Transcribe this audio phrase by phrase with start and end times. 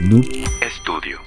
[0.00, 0.24] Noob
[0.62, 1.18] Estudio.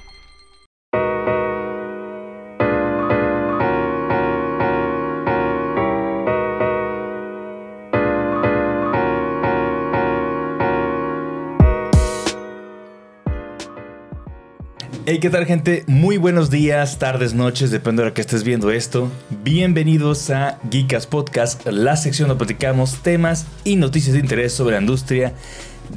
[15.05, 15.83] Hey, ¿qué tal gente?
[15.85, 19.11] Muy buenos días, tardes, noches, depende de lo que estés viendo esto.
[19.43, 24.81] Bienvenidos a Geekas Podcast, la sección donde platicamos temas y noticias de interés sobre la
[24.81, 25.33] industria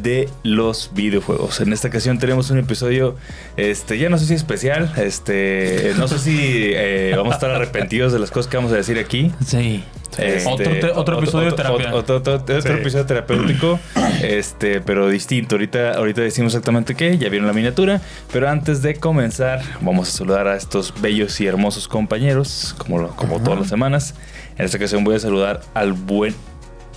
[0.02, 1.60] de los videojuegos.
[1.60, 3.16] En esta ocasión tenemos un episodio,
[3.56, 8.12] este, ya no sé si especial, este, no sé si eh, vamos a estar arrepentidos
[8.12, 9.32] de las cosas que vamos a decir aquí.
[9.46, 9.84] Sí.
[10.18, 11.94] Este, otro, otro, episodio de terapia.
[11.94, 13.78] Otro, otro, otro episodio terapéutico,
[14.22, 15.56] este, pero distinto.
[15.56, 18.00] Ahorita, ahorita decimos exactamente qué, ya vieron la miniatura.
[18.32, 23.42] Pero antes de comenzar, vamos a saludar a estos bellos y hermosos compañeros, como, como
[23.42, 24.14] todas las semanas.
[24.56, 26.34] En esta ocasión voy a saludar al buen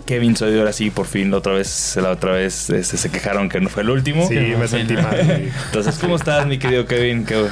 [0.10, 3.62] Kevin Soy ahora sí, por fin, otra vez, la otra vez este, se quejaron que
[3.62, 4.28] no fue el último.
[4.28, 5.52] Sí, me sentí mal.
[5.68, 7.26] Entonces, ¿cómo estás, mi querido Kevin?
[7.26, 7.46] ¿Qué...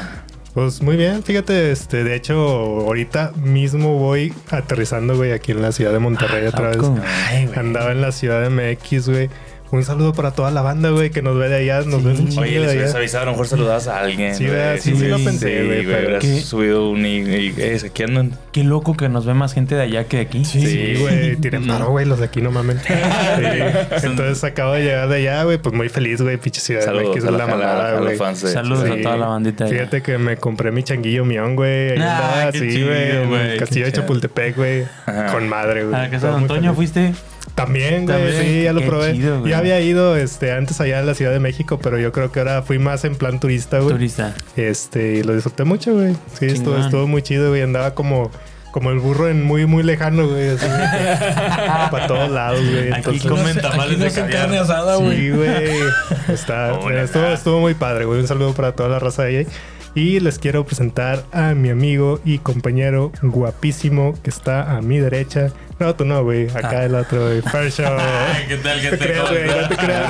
[0.55, 5.71] Pues muy bien, fíjate, este, de hecho, ahorita mismo voy aterrizando, güey, aquí en la
[5.71, 6.79] ciudad de Monterrey Ah, otra vez.
[7.27, 9.29] Ay, Andaba en la ciudad de MX, güey.
[9.69, 12.29] Un saludo para toda la banda, güey, que nos ve de allá, nos ve un
[12.29, 14.33] chingo Oye, de les habías avisado, a lo mejor saludabas a alguien.
[14.33, 14.55] Sí, güey.
[14.55, 14.77] ¿verdad?
[14.81, 16.39] Sí, sí lo pensé, güey, pero hubieras ¿qué?
[16.39, 17.05] subido un...
[17.05, 18.31] Y, y- eh, aquí andan.
[18.53, 20.45] Qué loco que nos ve más gente de allá que de aquí.
[20.45, 22.79] Sí, güey, tienen paro, güey, los de aquí no mamen.
[22.87, 24.05] Sí.
[24.07, 27.15] Entonces acabo de llegar de allá, güey, pues muy feliz, güey, pinche ciudad de Saludos
[27.15, 28.17] a es la, la a la- a mamada, los güey.
[28.17, 28.99] fans de- Saludos Sí.
[28.99, 29.79] a toda la bandita de allá.
[29.79, 31.91] Fíjate que me compré mi changuillo mión, güey.
[31.91, 32.87] Ahí Ah, andaba qué así, chido,
[33.27, 33.57] güey.
[33.57, 33.91] Castillo de.
[33.91, 34.83] Chapultepec, güey.
[35.31, 35.93] Con madre, güey.
[35.95, 37.13] ¿A la casa de Antonio fuiste?
[37.57, 38.17] También, güey.
[38.17, 38.43] También.
[38.43, 39.13] Sí, ya lo probé.
[39.13, 39.49] chido, güey.
[39.49, 42.37] ya había ido este, antes allá en la Ciudad de México, pero yo creo que
[42.37, 43.95] ahora fui más en plan turista, güey.
[43.95, 44.35] Turista.
[44.55, 46.15] Este, y lo disfruté mucho, güey.
[46.37, 47.63] Sí, estuvo, estuvo muy chido, güey.
[47.63, 48.29] Andaba como,
[48.71, 50.49] como el burro en muy, muy lejano, güey.
[50.49, 50.67] Así,
[51.91, 52.91] para todos lados, güey.
[52.93, 54.53] Aquí Entonces, comen tamales de caviar.
[54.53, 55.79] asada, Sí, güey.
[56.27, 58.19] Está, Hola, estuvo, estuvo muy padre, güey.
[58.19, 59.47] Un saludo para toda la raza de ahí.
[59.95, 65.51] Y les quiero presentar a mi amigo y compañero guapísimo que está a mi derecha.
[65.79, 66.47] No, tú no, güey.
[66.49, 67.41] Acá el otro, güey.
[67.41, 67.85] Fair Show.
[68.47, 68.81] ¿Qué tal?
[68.81, 69.45] ¿Qué te creas, güey.
[69.47, 70.09] No te creas.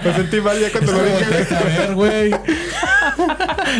[0.04, 1.46] Me sentí mal ya cuando lo dije, güey.
[1.50, 2.34] A ver, güey.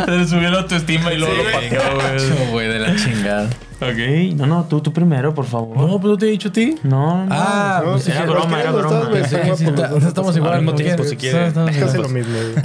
[0.04, 1.70] Se le subió la autoestima y luego Sí, lo güey.
[1.70, 2.50] pateó, güey.
[2.50, 3.48] Güey, de la chingada.
[3.80, 4.34] Ok.
[4.36, 5.76] No, no, tú, tú primero, por favor.
[5.78, 6.74] No, pues no te he dicho a ti.
[6.82, 7.28] No, no.
[7.30, 9.10] Ah, No, pues sí, era sí, broma, era broma.
[9.12, 10.02] que sí, dos.
[10.02, 10.76] estamos igual Al mismo ¿no?
[10.76, 11.10] tiempo, ¿Quieres?
[11.10, 11.42] si quieren.
[11.44, 12.64] Estamos- Es casi lo mismo, güey.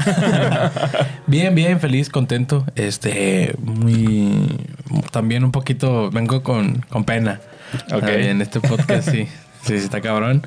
[1.28, 2.66] Bien, bien, feliz, contento.
[2.76, 4.58] Este, muy.
[5.12, 6.10] También un poquito.
[6.12, 7.40] Vengo con, con pena.
[7.94, 8.04] Ok.
[8.04, 9.28] Ahí En este podcast, sí.
[9.64, 10.46] Sí, sí, está cabrón.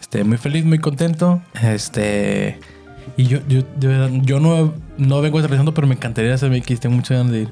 [0.00, 1.42] Este, muy feliz, muy contento.
[1.62, 2.58] Este.
[3.16, 6.80] Y yo, yo, de verdad, yo no, no vengo aterrizando, pero me encantaría hacer MX.
[6.80, 7.48] Tengo muchas ganas de ir.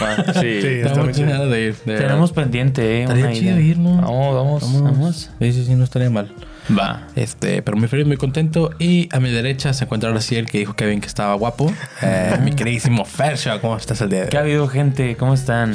[0.00, 0.60] Ah, sí.
[0.60, 0.80] Sí.
[0.82, 1.76] Tengo muchas ganas de ir.
[1.84, 1.96] de.
[1.96, 3.02] Tenemos pendiente, eh.
[3.02, 3.66] Estaría una chido idea.
[3.66, 3.96] ir, ¿no?
[3.96, 4.62] Vamos, vamos.
[4.62, 4.82] Vamos.
[4.82, 5.30] Vamos.
[5.38, 6.34] Sí, sí, sí, no estaría mal.
[6.76, 7.06] Va.
[7.16, 8.70] Este, pero muy feliz, muy contento.
[8.78, 11.72] Y a mi derecha se encuentra ahora sí el que dijo Kevin que estaba guapo.
[12.02, 14.48] Eh, mi queridísimo Fersha, ¿cómo estás el día de ¿Qué ha hoy?
[14.50, 15.16] habido, gente?
[15.16, 15.74] ¿Cómo están?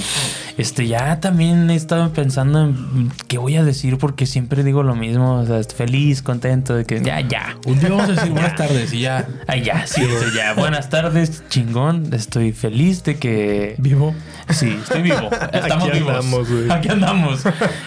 [0.57, 4.95] Este, ya también he estado pensando en qué voy a decir porque siempre digo lo
[4.95, 5.39] mismo.
[5.39, 7.57] O sea, feliz, contento de que ya, ya.
[7.65, 9.27] Un día vamos a decir buenas tardes y ya.
[9.47, 10.03] Ay, ya, sí,
[10.35, 10.53] ya.
[10.53, 12.13] Buenas tardes, chingón.
[12.13, 13.75] Estoy feliz de que.
[13.79, 14.13] Vivo.
[14.49, 15.29] Sí, estoy vivo.
[15.53, 16.15] Estamos Aquí vivos.
[16.15, 16.71] andamos, güey.
[16.71, 17.43] Aquí andamos.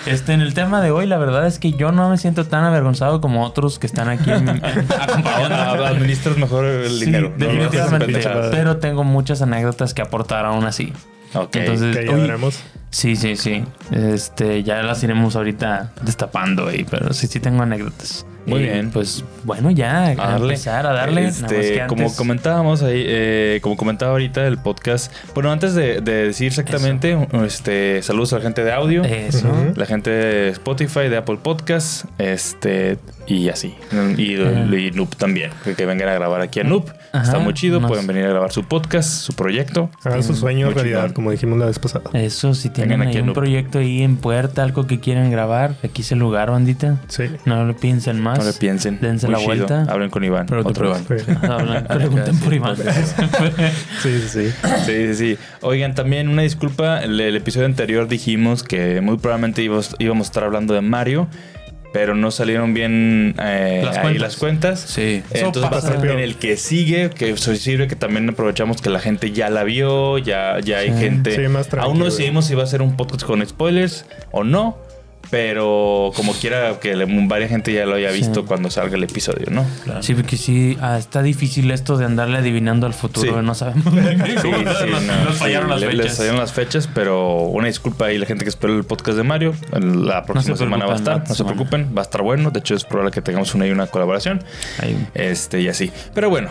[0.06, 2.64] Este, en el tema de hoy, la verdad es que yo no me siento tan
[2.64, 5.58] avergonzado como otros que están aquí en- acompañándonos.
[5.66, 7.32] Ahora administras mejor el Sí, dinero.
[7.36, 8.20] No definitivamente.
[8.50, 10.92] pero tengo muchas anécdotas que aportar aún así.
[11.34, 11.56] Ok.
[11.56, 12.60] Entonces, Que ya veremos.
[12.90, 13.64] Sí, sí, sí.
[13.90, 18.24] Este, ya las iremos ahorita destapando ahí, pero sí, sí tengo anécdotas.
[18.46, 18.90] Muy Y, bien.
[18.90, 20.54] Pues bueno, ya a, a darle.
[20.54, 21.26] empezar a darle.
[21.26, 25.12] Este, que antes- como comentábamos ahí, eh, como comentaba ahorita el podcast.
[25.34, 29.48] Bueno, antes de, de decir exactamente, este, saludos a la gente de audio, Eso.
[29.74, 33.74] La gente de Spotify, de Apple Podcast, este, y así.
[34.16, 34.76] Y, Ajá.
[34.76, 36.84] y Noob también, que, que vengan a grabar aquí a Noob.
[37.16, 39.90] Ajá, Está muy chido, nos- pueden venir a grabar su podcast, su proyecto.
[40.04, 42.10] Hagan sus sueños Muy realidad, como dijimos la vez pasada.
[42.12, 46.12] Eso, si tienen ahí un proyecto ahí en puerta, algo que quieran grabar, aquí es
[46.12, 46.96] el lugar, bandita.
[47.08, 47.24] Sí.
[47.44, 48.38] No lo piensen más.
[48.38, 48.98] No le piensen.
[49.00, 49.66] Dense Muy la chido.
[49.66, 49.92] vuelta.
[49.92, 50.46] Hablen con Iván.
[50.46, 50.64] Vez.
[50.76, 51.04] Iván.
[51.06, 51.14] Sí.
[51.42, 52.76] Hablan- Pregunten por Iván.
[54.02, 54.50] Sí, sí, sí.
[54.84, 55.38] Sí, sí, sí.
[55.62, 57.00] Oigan, también una disculpa.
[57.00, 61.28] El, el episodio anterior dijimos que muy probablemente íbamos, íbamos a estar hablando de Mario,
[61.96, 64.20] pero no salieron bien eh, Las ahí cuentas.
[64.22, 64.80] las cuentas.
[64.80, 65.22] Sí.
[65.30, 68.90] Entonces va a ser en el que sigue, que eso sirve que también aprovechamos que
[68.90, 70.98] la gente ya la vio, ya, ya hay Sí.
[70.98, 71.34] gente.
[71.34, 74.44] Sí, más tranquilo, Aún no decidimos si va a ser un podcast con spoilers o
[74.44, 74.76] no.
[75.30, 78.18] Pero como quiera que le- varias gente ya lo haya Sí.
[78.18, 79.64] visto cuando salga el episodio, ¿no?
[80.00, 83.32] Sí, porque sí, ah, está difícil esto de andarle adivinando al futuro.
[83.38, 83.44] Sí.
[83.44, 84.00] No sabemos Sí,
[84.42, 86.04] sí, no, nos sí, fallaron las le- fechas.
[86.06, 89.24] Les fallaron las fechas, pero una disculpa ahí la gente que espera el podcast de
[89.24, 89.54] Mario.
[89.80, 92.50] La próxima se semana va a estar, no se preocupen, va a estar bueno.
[92.50, 94.42] De hecho, es probable que tengamos una y una colaboración.
[94.80, 94.96] Ahí.
[95.14, 95.90] Este y así.
[96.14, 96.50] Pero bueno,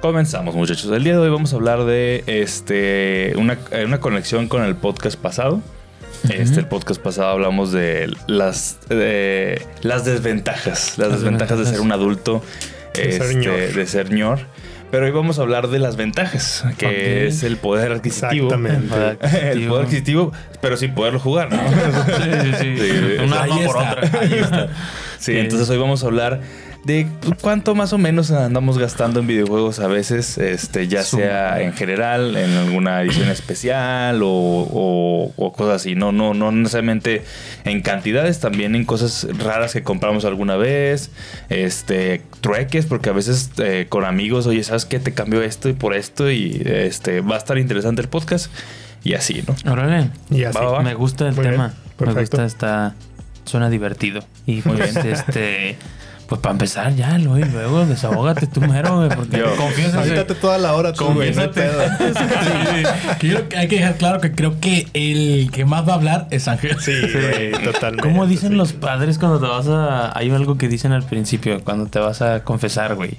[0.00, 0.90] Comenzamos, muchachos.
[0.92, 4.76] El día de hoy vamos a hablar de este una, eh, una conexión con el
[4.76, 5.62] podcast pasado.
[6.28, 10.98] Este, el podcast pasado hablamos de las, de las desventajas.
[10.98, 12.42] Las, Las desventajas de ser un adulto,
[12.94, 13.72] De ser este, ñor.
[13.74, 14.38] de ser ñor.
[14.90, 18.46] Pero hoy vamos a hablar de las ventajas, que es el poder adquisitivo.
[18.54, 19.16] Exactamente.
[19.52, 21.58] el poder adquisitivo, pero sin poderlo jugar, ¿no?
[22.16, 22.76] Sí, sí, sí.
[22.78, 23.92] Sí, Una por está.
[23.92, 24.20] otra.
[24.20, 24.66] Ahí está.
[25.18, 25.38] Sí, Sí.
[25.38, 26.40] entonces hoy vamos a hablar
[26.86, 27.08] de
[27.40, 32.36] cuánto más o menos andamos gastando en videojuegos a veces, este, ya sea en general,
[32.36, 35.94] en alguna edición especial o, o- o cosas así.
[35.96, 37.22] No, no, no necesariamente
[37.64, 41.10] en cantidades, también en cosas raras que compramos alguna vez,
[41.48, 45.00] este, trueques, porque a veces eh, con amigos, oye, ¿sabes qué?
[45.00, 48.52] Te cambio esto y por esto y este va a estar interesante el podcast
[49.02, 49.72] y así, ¿no?
[49.72, 50.10] Órale.
[50.30, 50.56] Y así.
[50.56, 50.82] Va, va, va.
[50.82, 51.74] Me gusta el Muy tema.
[51.98, 52.94] bien, Me gusta esta.
[53.44, 54.24] Suena divertido.
[54.46, 55.76] Y pues, este.
[56.28, 59.54] Pues para empezar, ya, luego, y luego desahógate tú mero, güey, porque Yo.
[59.56, 60.34] confiésate.
[60.34, 61.32] Toda la hora tú, güey.
[61.32, 61.80] No pedo.
[63.20, 66.26] Que yo- hay que dejar claro que creo que el que más va a hablar
[66.30, 66.76] es Ángel.
[66.80, 68.02] Sí, güey, totalmente.
[68.02, 68.54] ¿Cómo dicen sí.
[68.56, 70.16] los padres cuando te vas a...
[70.18, 73.16] Hay algo que dicen al principio, cuando te vas a confesar, güey.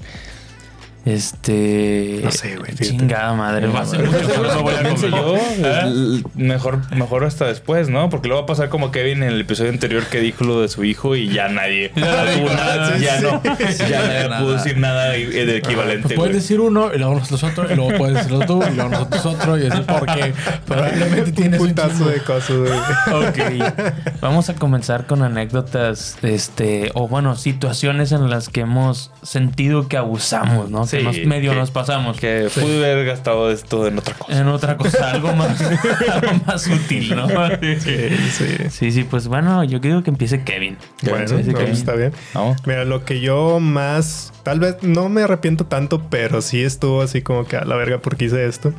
[1.08, 2.20] Este...
[2.22, 2.76] No sé, güey.
[2.76, 3.68] Chingada madre.
[3.68, 5.88] Va a ser mucho, por eso voy a Pienso confesar.
[5.88, 6.24] yo, ¿Eh?
[6.36, 8.10] mejor, mejor hasta después, ¿no?
[8.10, 10.68] Porque luego va a pasar como Kevin en el episodio anterior que dijo lo de
[10.68, 15.58] su hijo y ya nadie Ya no nada, ya no, nadie pudo decir nada de
[15.58, 16.16] equivalente.
[16.16, 19.26] Puedes decir uno y luego nosotros otro y luego puedes decirlo tú y luego nosotros
[19.26, 20.34] otro y así porque
[20.66, 22.10] probablemente tienes un putazo chingo.
[22.10, 22.72] de cosas, güey.
[23.28, 23.40] Ok.
[24.22, 29.98] Vamos a comenzar con anécdotas, este, o bueno, situaciones en las que hemos sentido que
[29.98, 30.86] abusamos, ¿no?
[30.86, 32.18] Sí, que nos medio que- nos pasamos.
[32.20, 34.40] Que pude haber gastado esto en otra cosa.
[34.40, 35.60] En otra cosa, algo más,
[36.12, 37.28] algo más útil, ¿no?
[37.30, 37.76] Sí,
[38.30, 38.56] sí.
[38.70, 40.78] Sí, sí, pues bueno, yo creo que empiece Kevin.
[41.04, 42.12] Bueno, Sí, sí, no, que- está bien.
[42.66, 47.22] Mira, lo que yo más, tal vez no me arrepiento tanto, pero sí estuvo así
[47.22, 48.74] como que a la verga porque hice esto.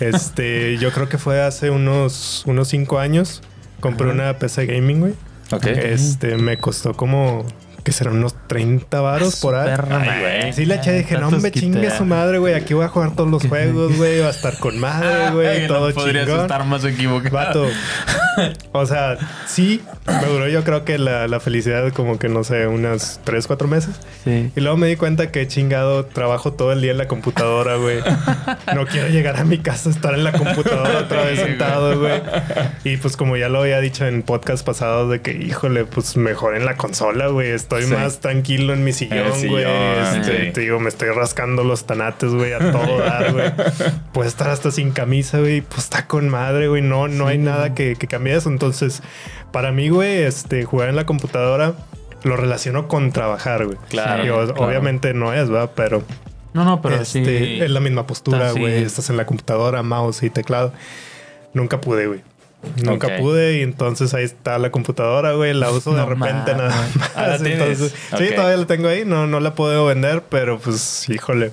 [0.00, 3.42] Este, yo creo que fue hace unos, unos cinco años.
[3.80, 5.14] Compré una PC gaming, güey.
[5.50, 5.66] Ok.
[5.66, 7.44] Este, me costó como
[7.82, 9.74] que serán unos 30 varos por ahí.
[9.90, 10.52] Ay, güey.
[10.52, 12.54] Sí, la eché dije, no, me chingue su madre, güey.
[12.54, 14.20] Aquí voy a jugar todos los juegos, güey.
[14.20, 15.46] Va a estar con madre, güey.
[15.46, 16.42] Ay, todo no podrías chingón.
[16.42, 17.32] estar más equivocado.
[17.32, 17.66] Vato.
[18.72, 22.66] O sea, sí, me duró yo creo que la, la felicidad como que, no sé,
[22.66, 23.96] unas 3, 4 meses.
[24.24, 24.50] Sí.
[24.56, 28.00] Y luego me di cuenta que chingado trabajo todo el día en la computadora, güey.
[28.74, 32.22] No quiero llegar a mi casa a estar en la computadora otra vez sentado, güey.
[32.84, 36.56] Y pues como ya lo había dicho en podcast pasados de que, híjole, pues mejor
[36.56, 37.50] en la consola, güey.
[37.78, 37.94] Estoy Sí.
[38.02, 39.64] más tranquilo en mi sillón, güey.
[39.64, 40.52] Este, sí.
[40.52, 43.52] Te digo, me estoy rascando los tanates, güey, a todo dar, güey.
[44.12, 45.60] Puedo estar hasta sin camisa, güey.
[45.62, 46.82] Pues está con madre, güey.
[46.82, 48.48] No, no hay nada que, que cambie eso.
[48.48, 49.02] Entonces,
[49.52, 51.74] para mí, güey, este, jugar en la computadora
[52.24, 53.78] lo relaciono con trabajar, güey.
[53.88, 54.54] Claro, claro.
[54.64, 55.70] Obviamente no es, ¿verdad?
[55.74, 56.02] Pero,
[56.54, 57.60] No, no, pero este, sí.
[57.60, 58.82] es la misma postura, güey.
[58.84, 60.72] Estás en la computadora, mouse y teclado.
[61.54, 62.20] Nunca pude, güey.
[62.84, 65.52] Nunca pude y entonces ahí está la computadora, güey.
[65.52, 67.42] La uso de repente nada Ah, ¿la más.
[67.42, 69.04] Entonces, sí, todavía la tengo ahí.
[69.04, 71.50] No, no la puedo vender, pero pues, híjole.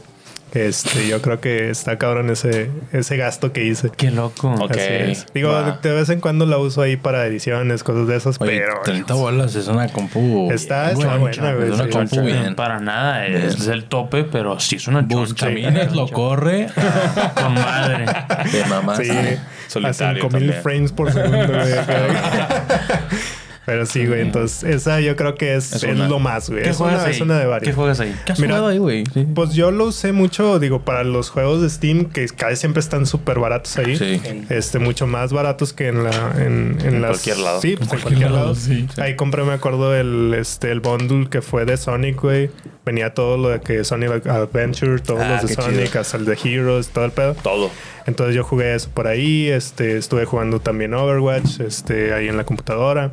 [0.53, 3.91] Este, yo creo que está cabrón ese, ese gasto que hice.
[3.95, 4.51] Qué loco.
[4.59, 4.71] Ok.
[4.71, 5.25] Así es.
[5.33, 5.79] Digo, Va.
[5.81, 9.13] de vez en cuando la uso ahí para ediciones, cosas de esas, Oye, pero 30
[9.13, 10.49] bolas es una compu.
[10.51, 11.39] Está- buena, güey, Es
[11.75, 11.89] una sí.
[11.91, 12.55] compu bien.
[12.55, 15.01] Para nada, es el tope, pero sí es una.
[15.01, 16.67] Buscamines lo corre.
[17.35, 18.05] Con madre.
[18.51, 18.95] De mamá.
[18.95, 19.37] sí, a
[19.67, 20.63] Solitario 5000 también.
[20.63, 21.73] frames por segundo, güey.
[23.65, 24.21] Pero sí, güey.
[24.21, 26.07] Entonces, esa yo creo que es, Es es una.
[26.07, 26.63] lo más, güey.
[26.63, 27.11] ¿Qué Es juegas una, ahí?
[27.15, 27.75] es una de ¿Qué varios.
[27.75, 28.15] juegas ahí?
[28.25, 29.03] ¿Qué has Mira, jugado ahí, güey?
[29.13, 29.27] Sí.
[29.35, 33.05] Pues yo lo usé mucho, digo, para los juegos de Steam, que casi siempre están
[33.05, 33.95] súper baratos ahí.
[33.95, 34.19] Sí.
[34.49, 37.61] Este, mucho más baratos que en la, en, en En las- cualquier lado.
[37.61, 38.43] Sí, pues en cualquier cualquier lado.
[38.45, 39.01] lado, sí, sí.
[39.01, 42.49] Ahí compré, me acuerdo, el, este, el bundle que fue de Sonic, güey.
[42.85, 46.01] Venía todo lo de que Sonic Adventure, todos Ah, los de qué Sonic, chido.
[46.01, 47.35] hasta el de Heroes, todo el pedo.
[47.35, 47.69] Todo.
[48.07, 52.45] Entonces yo jugué eso por ahí, este, estuve jugando también Overwatch, este, ahí en la
[52.45, 53.11] computadora.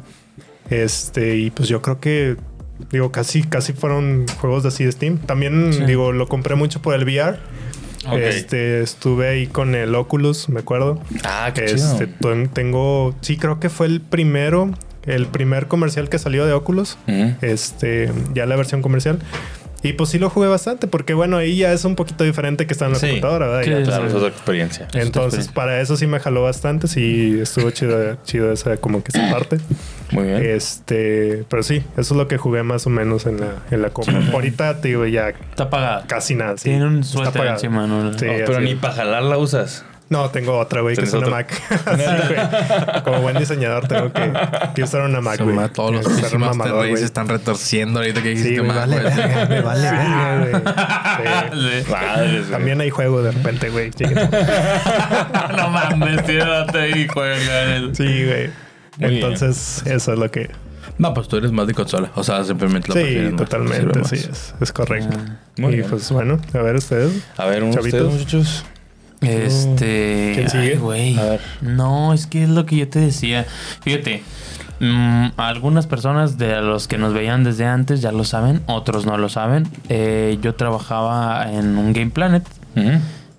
[0.71, 2.37] Este, y pues yo creo que,
[2.91, 5.19] digo, casi, casi fueron juegos de así de Steam.
[5.19, 5.85] También, Sí.
[5.85, 7.39] digo, lo compré mucho por el VR.
[8.13, 11.01] Este, estuve ahí con el Oculus, me acuerdo.
[11.25, 12.49] Ah, qué Este, chido.
[12.53, 14.71] tengo, sí, creo que fue el primero,
[15.05, 16.99] el primer comercial que salió de Oculus.
[17.43, 19.19] Este, ya la versión comercial.
[19.87, 22.73] Y pues sí lo jugué bastante, porque bueno, ahí ya es un poquito diferente que
[22.73, 23.07] está en la Sí.
[23.09, 23.63] computadora, ¿verdad?
[23.65, 24.87] Sí, Ya, Claro, es otra experiencia.
[24.87, 25.55] otra entonces, experiencia.
[25.55, 26.89] para eso sí me jaló bastante.
[26.89, 29.59] Sí, estuvo chido, chido esa, como que esa parte.
[30.13, 30.45] Muy bien.
[30.45, 33.91] Este, pero sí, eso es lo que jugué más o menos en la, en la
[33.91, 34.21] compra.
[34.33, 36.05] Ahorita, te digo, ya Está apagada.
[36.07, 36.57] casi nada.
[36.59, 38.13] sí, Tiene un está suéter encima, ¿no?
[38.19, 39.85] Sí, No, pero así ni para jalar la usas.
[40.09, 41.37] No, tengo otra, güey, que es ¿Tienes una?
[41.37, 41.53] Mac.
[41.97, 43.03] Sí.
[43.03, 44.33] Como buen diseñador tengo que,
[44.75, 45.57] que usar una Mac, güey.
[45.71, 46.97] todos los güey.
[46.97, 51.83] se están retorciendo ahorita que dijiste Sí, me Mac, vale verga, me vale verga, güey.
[51.83, 51.85] Sí.
[51.85, 52.43] Güey.
[52.51, 53.91] También hay juego de repente, güey.
[55.57, 56.21] No mames,
[57.13, 57.95] juega.
[57.95, 58.51] Sí, güey.
[58.99, 59.13] Bien.
[59.13, 60.51] Entonces, eso es lo que...
[60.99, 62.11] No, pues tú eres más de consola.
[62.15, 65.17] O sea, simplemente la Sí, totalmente, sí, es, es correcto.
[65.59, 65.91] Muy y bien.
[65.91, 67.23] pues bueno, a ver ustedes.
[67.37, 68.01] A ver, unos Chavitos.
[68.01, 68.65] ustedes, muchachos.
[69.21, 70.33] Este.
[70.35, 70.63] ¿Quién sigue?
[70.73, 71.19] ay, güey.
[71.19, 71.41] A ver.
[71.61, 73.47] No, es que es lo que yo te decía.
[73.83, 74.23] Fíjate.
[74.81, 79.17] mm, algunas personas de los que nos veían desde antes ya lo saben, otros no
[79.17, 79.67] lo saben.
[79.89, 82.45] Eh, yo trabajaba en un Game Planet.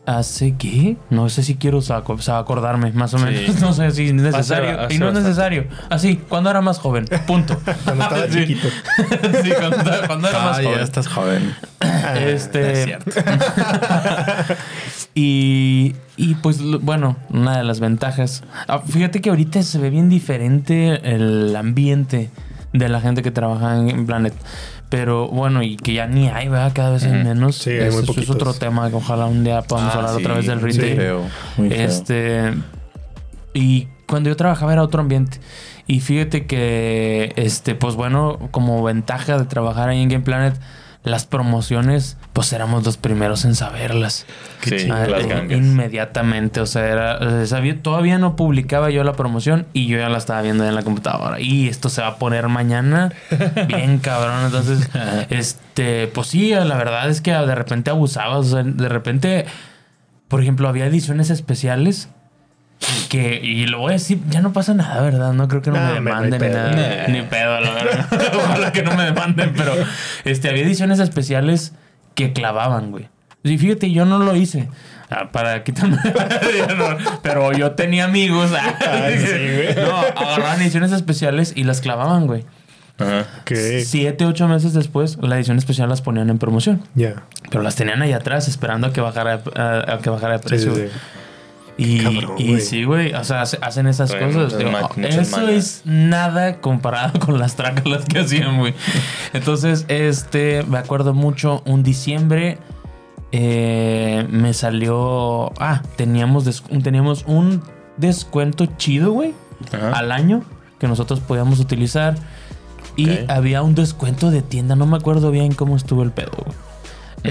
[0.07, 3.25] Hace que no sé si quiero saco- sa- acordarme más o Sí.
[3.25, 3.55] menos.
[3.61, 4.79] No sé si es necesario.
[4.81, 5.65] Hace- y no es necesario.
[5.89, 7.05] Así, cuando era más joven.
[7.27, 7.59] Punto.
[7.83, 8.39] Cuando estaba Sí.
[8.47, 8.67] chiquito.
[9.43, 10.79] sí, cuando, cuando era Ah, más ya joven.
[10.79, 11.55] estás joven.
[12.25, 12.71] Este.
[12.71, 13.11] Es cierto.
[15.13, 18.43] y, y pues bueno, una de las ventajas.
[18.67, 22.29] ah, Fíjate que ahorita se ve bien diferente el ambiente
[22.73, 24.33] de la gente que trabaja en Planet.
[24.89, 26.71] Pero bueno, y que ya ni hay, ¿verdad?
[26.73, 27.57] Cada vez hay menos.
[27.57, 28.35] Sí, hay Eso muy es poquitos.
[28.35, 30.95] otro tema que ojalá un día podamos Ah, hablar otra sí, vez del retail.
[30.95, 31.21] feo,
[31.57, 31.81] muy feo.
[31.85, 32.53] Este.
[33.53, 35.39] Y cuando yo trabajaba era otro ambiente.
[35.87, 40.55] Y fíjate que, este, pues bueno, como ventaja de trabajar ahí en Game Planet,
[41.07, 44.25] las promociones, pues éramos los primeros en saberlas.
[44.63, 45.57] Sí, Ah, las in- gangas.
[45.57, 50.09] Inmediatamente, o sea, era, eh, sabía- todavía no publicaba yo la promoción y yo ya
[50.09, 51.39] la estaba viendo en la computadora.
[51.39, 53.11] Y esto se va a poner mañana
[53.67, 54.45] bien cabrón.
[54.45, 54.89] Entonces,
[55.29, 58.39] este, pues sí, la verdad es que de repente abusabas.
[58.47, 59.45] O sea, de repente,
[60.27, 62.09] por ejemplo, había ediciones especiales
[63.09, 65.33] que, y lo voy a decir, ya no pasa nada, ¿verdad?
[65.33, 66.71] No creo que no me demanden ni nada.
[67.07, 67.07] Nah.
[67.13, 68.07] Ni pedo, la verdad.
[68.35, 69.73] Ojalá que no me demanden, pero
[70.25, 71.73] este, había ediciones especiales
[72.15, 73.09] que clavaban, güey.
[73.43, 74.67] Y fíjate, yo no lo hice.
[75.09, 75.97] ah, Para quitarme.
[77.23, 78.51] Pero yo tenía amigos.
[78.59, 78.75] ah,
[79.77, 82.45] No, agarraban ediciones especiales y las clavaban, güey.
[82.97, 83.25] Ajá.
[83.45, 86.81] Que Siete, ocho meses después, la edición especial las ponían en promoción.
[86.95, 87.23] ya.
[87.49, 90.45] Pero las tenían ahí atrás esperando a que bajara, a, a que bajara de Sí,
[90.49, 90.75] precio.
[90.75, 90.99] sí, sí.
[91.77, 93.13] Y, Cabrón, y sí, güey.
[93.13, 94.57] O sea, hace- hacen esas cosas.
[94.57, 94.89] Digo, oh,
[95.21, 98.73] eso es nada comparado con las trácalas que hacían, güey.
[99.33, 102.57] Entonces, este, me acuerdo mucho, un diciembre
[103.31, 105.51] eh, me salió.
[105.59, 107.61] Ah, teníamos, des- teníamos un
[107.97, 109.33] descuento chido, güey,
[109.93, 110.43] al año
[110.79, 112.15] que nosotros podíamos utilizar.
[112.95, 114.75] Y había un descuento de tienda.
[114.75, 116.57] No me acuerdo bien cómo estuvo el pedo, güey.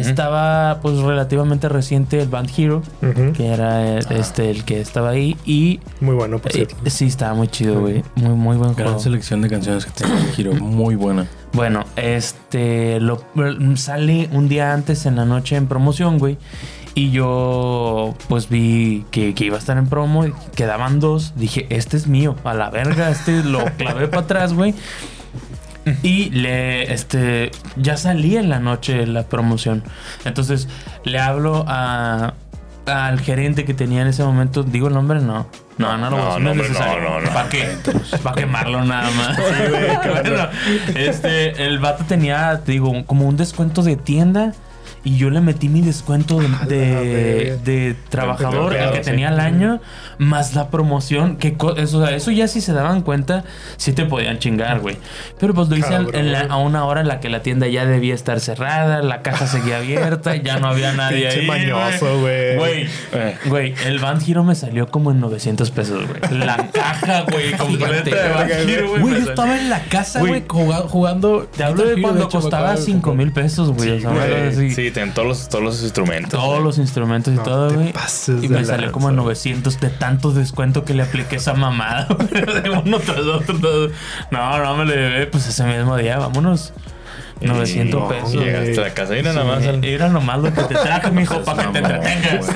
[0.01, 2.83] Estaba, pues, relativamente reciente el Band Hero,
[3.35, 5.37] que era eh, este el que estaba ahí.
[5.45, 6.77] Y Muy bueno, por eh, cierto.
[6.87, 8.03] sí, estaba muy chido, güey.
[8.15, 9.01] Muy, muy buen Gran juego.
[9.01, 10.55] selección de canciones que tiene el giro.
[10.55, 11.27] Muy buena.
[11.53, 13.23] Bueno, este lo
[13.77, 16.37] sale un día antes en la noche en promoción, güey.
[16.95, 21.35] Y yo pues vi que, que iba a estar en promo, y quedaban dos.
[21.37, 24.75] Dije, este es mío, a la verga, este lo clavé para atrás, güey.
[26.03, 29.85] Y le, este, ya salí en la noche la promoción.
[30.25, 30.69] Entonces
[31.05, 32.35] le hablo a,
[32.87, 34.63] al gerente que tenía en ese momento.
[34.63, 35.21] ¿Digo el nombre?
[35.21, 35.47] No.
[35.79, 36.55] No, no lo voy a No, decir.
[36.55, 37.03] No, no, es hombre, necesario.
[37.03, 37.31] no, no, no.
[37.33, 37.69] ¿Para qué?
[38.23, 39.39] Para quemarlo nada más.
[40.07, 40.49] Bueno,
[40.95, 44.53] este, el vato tenía, te digo, como un descuento de tienda.
[45.07, 46.95] Y yo le metí mi descuento de, de,
[47.45, 47.63] verga.
[47.63, 49.81] de trabajador, el que tenía al año,
[50.19, 51.37] más la promoción.
[51.37, 53.45] Que co- eso, o sea, eso ya si se daban cuenta,
[53.77, 54.97] sí te podían chingar, güey.
[55.39, 57.87] Pero pues lo hice en la- a una hora en la que la tienda ya
[57.87, 61.47] debía estar cerrada, la caja seguía abierta, ya no había nadie ahí.
[61.47, 62.57] mañoso, güey.
[62.57, 63.37] Güey, Eh.
[63.47, 66.37] güey, el Band Hero me salió como en 900 pesos, güey.
[66.41, 69.23] La caja, güey, completa de Band Hero, güey.
[69.23, 70.43] Yo estaba en la casa, Güey.
[70.49, 71.49] jugando.
[71.57, 74.01] Te hablo de cuando costaba 5 mil pesos, güey.
[74.75, 76.31] Sí, tienen todos los, todos los instrumentos.
[76.41, 76.63] Todos güey.
[76.65, 77.93] los instrumentos y No todo, güey.
[78.43, 79.23] Y me salió como lanza.
[79.25, 82.07] 900 de tanto descuento que le apliqué esa mamada.
[82.15, 83.59] güey, de uno tras otro.
[83.59, 83.91] todo.
[84.31, 85.27] No, no me lo llevé.
[85.27, 86.73] Pues ese mismo día, vámonos.
[87.43, 88.33] 900 Y pesos.
[88.33, 89.63] Llegaste a la casa y nada más.
[89.83, 92.47] Era nomás lo que te traje, mijo, para que te entretengas.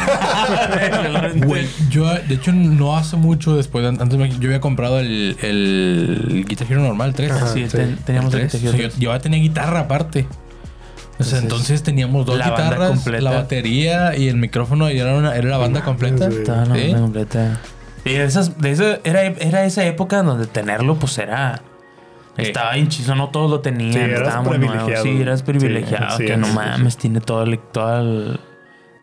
[1.46, 6.44] Güey, yo de hecho no hace mucho después, antes me- yo había comprado el, el
[6.48, 7.30] Guitar Hero normal 3.
[7.32, 7.48] Ajá.
[7.48, 7.76] Sí, sí.
[7.76, 8.64] ten- teníamos el el que 3.
[8.64, 10.26] O sea, yo, yo ya tenía guitarra aparte.
[11.20, 13.22] O sea, entonces teníamos dos la banda guitarras, completa.
[13.22, 16.26] la batería y el micrófono y era, una, era la banda completa.
[16.26, 16.38] güey.
[16.38, 16.82] Estaba la Sí.
[16.84, 17.60] banda completa.
[18.04, 21.62] Y de esas, de esa, era, era esa época donde tenerlo, pues era.
[22.36, 22.42] Sí.
[22.42, 23.92] Estaba bien chizo, no todos lo tenían.
[23.92, 24.72] Sí, eras estaba muy nuevo.
[24.72, 25.02] privilegiado.
[25.04, 26.16] Sí, eras privilegiado.
[26.16, 28.40] Sí, que sí, no sí, mames, tiene todo el- toda, el-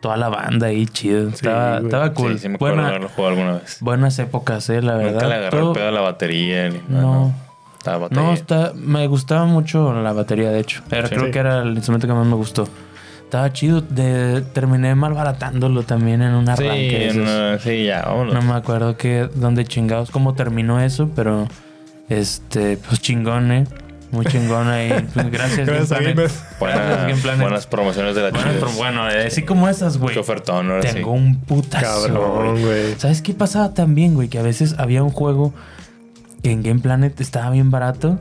[0.01, 1.29] toda la banda ahí chido.
[1.29, 2.33] estaba, cool.
[2.33, 3.77] Sí, sí me acuerdo de Buena- haberlo jugado alguna vez.
[3.81, 5.11] buenas épocas, eh, la verdad.
[5.13, 6.69] Nunca le agarré Todo- el pedo a la batería.
[6.69, 7.35] Ni nada, No.
[7.87, 8.23] Estaba batería.
[8.23, 10.81] No, está, me gustaba mucho la batería, de hecho.
[10.91, 11.15] Era, Sí.
[11.15, 11.31] creo Sí.
[11.31, 12.67] que era el instrumento que más me gustó.
[13.23, 13.81] Estaba chido.
[13.81, 17.07] De, terminé malbaratándolo también en un Sí, arranque.
[17.07, 17.23] esos.
[17.25, 18.33] no, sí, ya, vámonos.
[18.33, 21.47] No me acuerdo que dónde chingados, cómo terminó eso, pero
[22.09, 23.67] este, pues chingón, eh.
[24.11, 24.89] Muy chingón ahí.
[25.13, 27.41] Pues, gracias, Gracias Game Planet.
[27.41, 30.13] Buenas promociones de la pero bueno, eh, así como esas, güey.
[30.13, 30.87] Qué ofertón, sí.
[30.93, 32.95] Tengo un putazo, Cabrón, güey.
[32.97, 34.29] ¿Sabes qué pasaba también, güey?
[34.29, 35.53] Que a veces había un juego
[36.41, 38.19] que en Game Planet estaba bien barato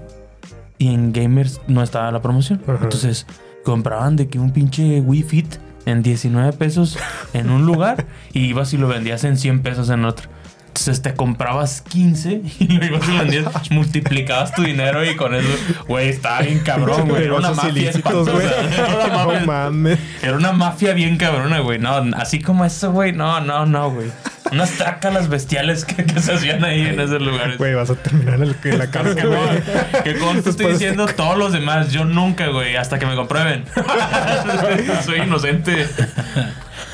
[0.79, 2.63] y en Gamers no estaba la promoción.
[2.67, 2.79] Ajá.
[2.83, 3.27] Entonces
[3.65, 5.57] compraban de que un pinche Wii Fit
[5.87, 6.99] en 19 pesos
[7.33, 10.29] en un lugar y ibas y lo vendías en 100 pesos en otro.
[10.69, 15.49] Entonces te comprabas 15 y lo ibas y vendías, multiplicabas tu dinero y con eso,
[15.89, 17.25] güey, estaba bien cabrón, güey.
[17.25, 17.91] Era una mafia
[20.23, 21.79] era una mafia bien cabrona, güey.
[21.79, 23.13] No, así como eso, güey.
[23.13, 24.09] No, no, no, güey.
[24.53, 27.59] Unas trácalas bestiales que, que se hacían ahí en esos lugares.
[27.59, 30.03] Güey, vas a terminar en, el- en la que cárcel, no.
[30.03, 31.91] Que con esto estoy diciendo todos los demás.
[31.93, 33.65] Yo nunca, güey, hasta que me comprueben.
[35.05, 35.87] Soy inocente.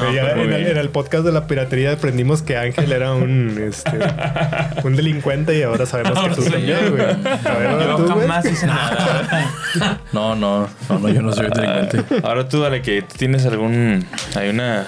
[0.01, 3.57] Ya muy en, el, en el podcast de la piratería aprendimos que Ángel era un,
[3.69, 3.99] este,
[4.83, 7.03] un delincuente y ahora sabemos que Ahora tú soy también, güey.
[7.03, 9.53] A ver, ahora Yo tú, jamás hice nada.
[10.13, 12.05] No, no, no, no, yo no soy delincuente.
[12.25, 14.05] Ahora tú, dale, que tienes algún.
[14.35, 14.87] Hay una.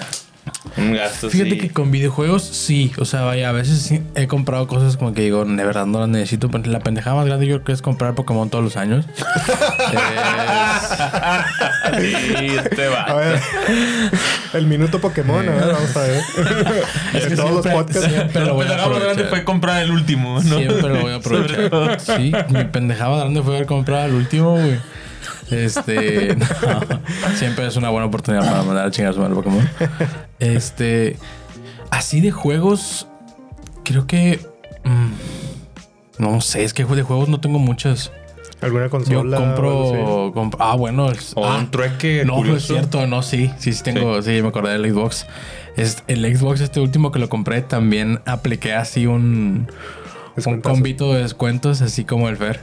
[0.77, 1.29] Un gasto.
[1.29, 1.57] Fíjate sí.
[1.57, 5.21] que con videojuegos sí, o sea, vaya, a veces sí he comprado cosas como que
[5.21, 6.49] digo, de verdad no las necesito.
[6.49, 9.05] Pero La pendejada más grande yo creo que es comprar Pokémon todos los años.
[11.97, 13.01] Sí, este va.
[13.03, 13.39] A ver,
[14.53, 16.21] el minuto Pokémon, a ver, vamos a ver.
[17.13, 18.09] Es en que todos los podcasts.
[18.09, 19.29] siempre lo voy a La más grande aprovechar.
[19.29, 20.57] fue comprar el último, ¿no?
[20.57, 21.99] Siempre lo voy a aprovechar.
[21.99, 24.79] Sí, mi pendejada grande fue haber comprado el último, güey.
[25.51, 29.69] Este, no, siempre es una buena oportunidad para mandar a chingar a su madre Pokémon.
[30.39, 31.17] Este,
[31.91, 33.07] así de juegos,
[33.83, 34.39] creo que,
[34.83, 35.11] mm,
[36.23, 38.11] no sé, es que de juegos no tengo muchos.
[38.61, 39.37] ¿Alguna Yo consola?
[39.37, 42.23] o algo compro, compro- ah, bueno, es- O ah, un trueque.
[42.25, 45.27] no, no es cierto, no, sí, sí, sí tengo, sí, me acordé del Xbox.
[45.75, 49.67] Es, el Xbox, este último que lo compré, también apliqué así un, un
[50.35, 50.73] Descuentazo.
[50.73, 52.61] combito de descuentos, así como el Fer.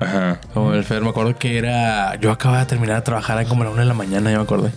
[0.00, 0.40] Ajá.
[0.52, 2.16] Como el Fer, me acuerdo que era.
[2.16, 4.42] Yo acababa de terminar de trabajar, era como la una de la mañana, ya me
[4.44, 4.70] acordé.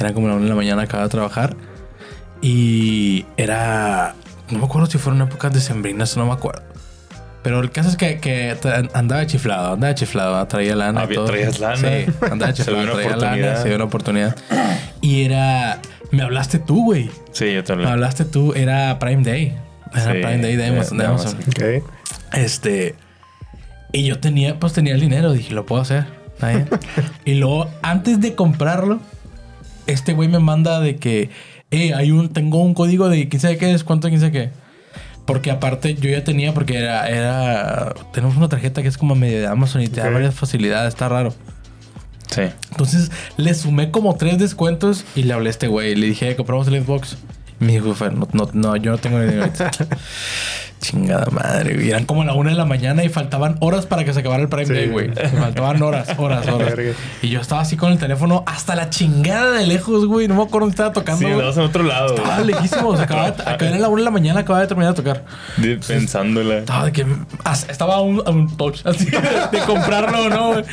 [0.00, 1.56] Era como la una de la mañana, acababa de trabajar.
[2.40, 4.14] Y era.
[4.50, 6.62] No me acuerdo si fueron épocas decembrinas, no me acuerdo.
[7.42, 8.56] Pero el caso es que, que
[8.94, 11.00] andaba chiflado, andaba chiflado, traía lana.
[11.00, 11.26] y Había- todo.
[11.26, 11.76] traías lana.
[11.76, 14.36] Sí, andaba Se chiflado, una traía lana, se dio una oportunidad.
[15.00, 15.80] Y era.
[16.10, 17.10] Me hablaste tú, güey.
[17.32, 17.90] Sí, yo Me también.
[17.90, 19.56] hablaste tú, era Prime Day.
[19.92, 20.96] Era Sí, Prime Day de Amazon.
[20.98, 21.34] de de Amazon.
[21.36, 21.80] Amazon.
[21.82, 21.84] Ok.
[22.32, 22.94] Este.
[23.92, 25.32] Y yo tenía, pues tenía el dinero.
[25.32, 26.06] Dije, lo puedo hacer.
[27.24, 29.00] Y luego, antes de comprarlo,
[29.86, 31.30] este güey me manda de que,
[31.70, 34.50] eh, hay un, tengo un código de quién sabe qué descuento, quién sabe qué.
[35.26, 39.40] Porque aparte yo ya tenía, porque era, era, tenemos una tarjeta que es como medio
[39.40, 40.14] de Amazon y te da Ok.
[40.14, 41.34] varias facilidades, está raro.
[42.30, 42.42] Sí.
[42.70, 45.94] Entonces le sumé como tres descuentos y le hablé a este güey.
[45.96, 47.16] Le dije, compramos el Xbox.
[47.58, 49.70] Me dijo, "Fer, no, no, no, yo no tengo dinero ahorita".
[50.80, 51.90] Chingada madre, güey.
[51.90, 54.48] Eran como la una de la mañana y faltaban horas para que se acabara el
[54.48, 54.72] Prime Sí.
[54.72, 55.10] Day, güey.
[55.12, 56.74] Faltaban horas, horas, horas.
[57.22, 60.28] Y yo estaba así con el teléfono hasta la chingada de lejos, güey.
[60.28, 61.18] No me acuerdo dónde estaba tocando.
[61.18, 61.34] Sí, güey.
[61.34, 62.14] andabas en otro lado.
[62.14, 62.96] Estaba lejísimo.
[62.96, 63.28] Se acababa,
[63.60, 65.24] era la una de la mañana, acababa de terminar de tocar.
[65.56, 66.58] De- Pensándola.
[66.58, 67.06] Estaba de que
[67.44, 69.04] ah, estaba a un, a un touch así
[69.52, 70.64] de comprarlo o no, güey.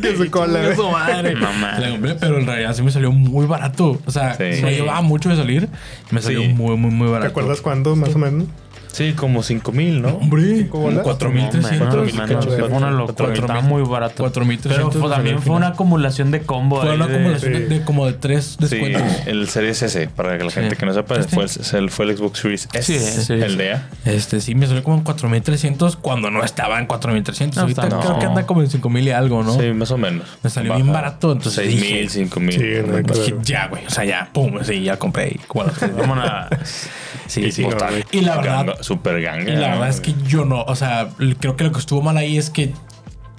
[0.00, 1.34] Que su cola, su madre.
[1.36, 1.78] Mamá.
[1.78, 4.00] La compré, pero en realidad sí me salió muy barato.
[4.06, 4.62] O sea, Sí.
[4.62, 5.68] me llevaba mucho de salir.
[6.10, 6.48] Me salió Sí.
[6.48, 8.44] muy, muy, muy ¿Te acuerdas cuándo, más o menos?
[8.92, 10.08] Sí, como 5 mil, ¿no?
[10.10, 11.02] Hombre, ¿Cinco bolas?
[11.02, 11.94] 4300.
[11.94, 12.54] No, mil man, cachos.
[12.54, 13.54] fue una locura.
[13.54, 13.64] Mil.
[13.64, 14.16] muy barato.
[14.22, 16.80] 4300 Pero fue- me también fue una acumulación de combo.
[16.82, 17.58] Fue una de- acumulación Sí.
[17.60, 19.02] de, de como de tres Sí, descuentos.
[19.26, 20.76] el Series S, para que la gente Sí.
[20.76, 21.34] que no sepa, Este.
[21.34, 21.46] fue,
[21.78, 22.82] el, fue el Xbox Series S.
[22.98, 23.56] Sí, sí, el sí.
[23.56, 23.88] DEA.
[24.04, 27.56] Este sí, me salió como en 4300 cuando no estaba en 4300.
[27.56, 29.58] No, Ahorita está- creo que anda como en 5000 y algo, ¿no?
[29.58, 30.26] Sí, más o menos.
[30.42, 32.52] Me salió bien barato, entonces 6 dije- mil, 5 mil.
[32.52, 33.04] Sí, ver.
[33.42, 33.86] ya, güey.
[33.86, 35.38] O sea, ya, pum, sí, ya compré.
[35.96, 36.28] Vámonos
[37.26, 37.66] Sí, sí.
[38.10, 39.52] Y la verdad, super ganga.
[39.54, 41.08] La verdad es que yo no, o sea,
[41.40, 42.72] creo que lo que estuvo mal ahí es que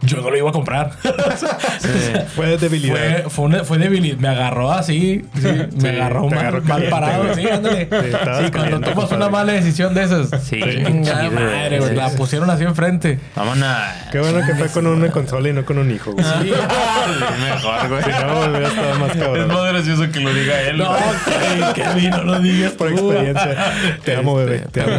[0.06, 0.92] yo no lo iba a comprar.
[2.36, 2.96] Fue de debilidad.
[3.24, 4.18] fue, fue, una- fue debilidad.
[4.18, 5.26] Me agarró así.
[5.36, 7.24] sí, me Sí, agarró mal, agarró mal caliente, parado.
[7.24, 7.36] güey.
[7.36, 7.88] Sí, ándale.
[7.89, 7.98] Sí,
[8.46, 9.16] Sí, cuando tomas compadre.
[9.18, 10.30] una mala decisión de esas.
[10.44, 11.89] Sí, Chingada madre, güey.
[11.92, 12.18] sí, La sí.
[12.18, 13.20] pusieron así enfrente.
[13.36, 13.68] Vámonos.
[13.68, 16.26] a- Qué bueno que fue con una consola y no con un hijo, güey.
[16.26, 16.52] Sí.
[17.44, 18.04] Mejor, güey.
[18.04, 19.48] Si no, hubiera estado más Es cabrón.
[19.48, 20.78] más gracioso que lo diga él.
[20.78, 23.56] No, que, que a mí no lo digas Por experiencia.
[24.04, 24.60] Te amo, bebé.
[24.72, 24.94] Te amo.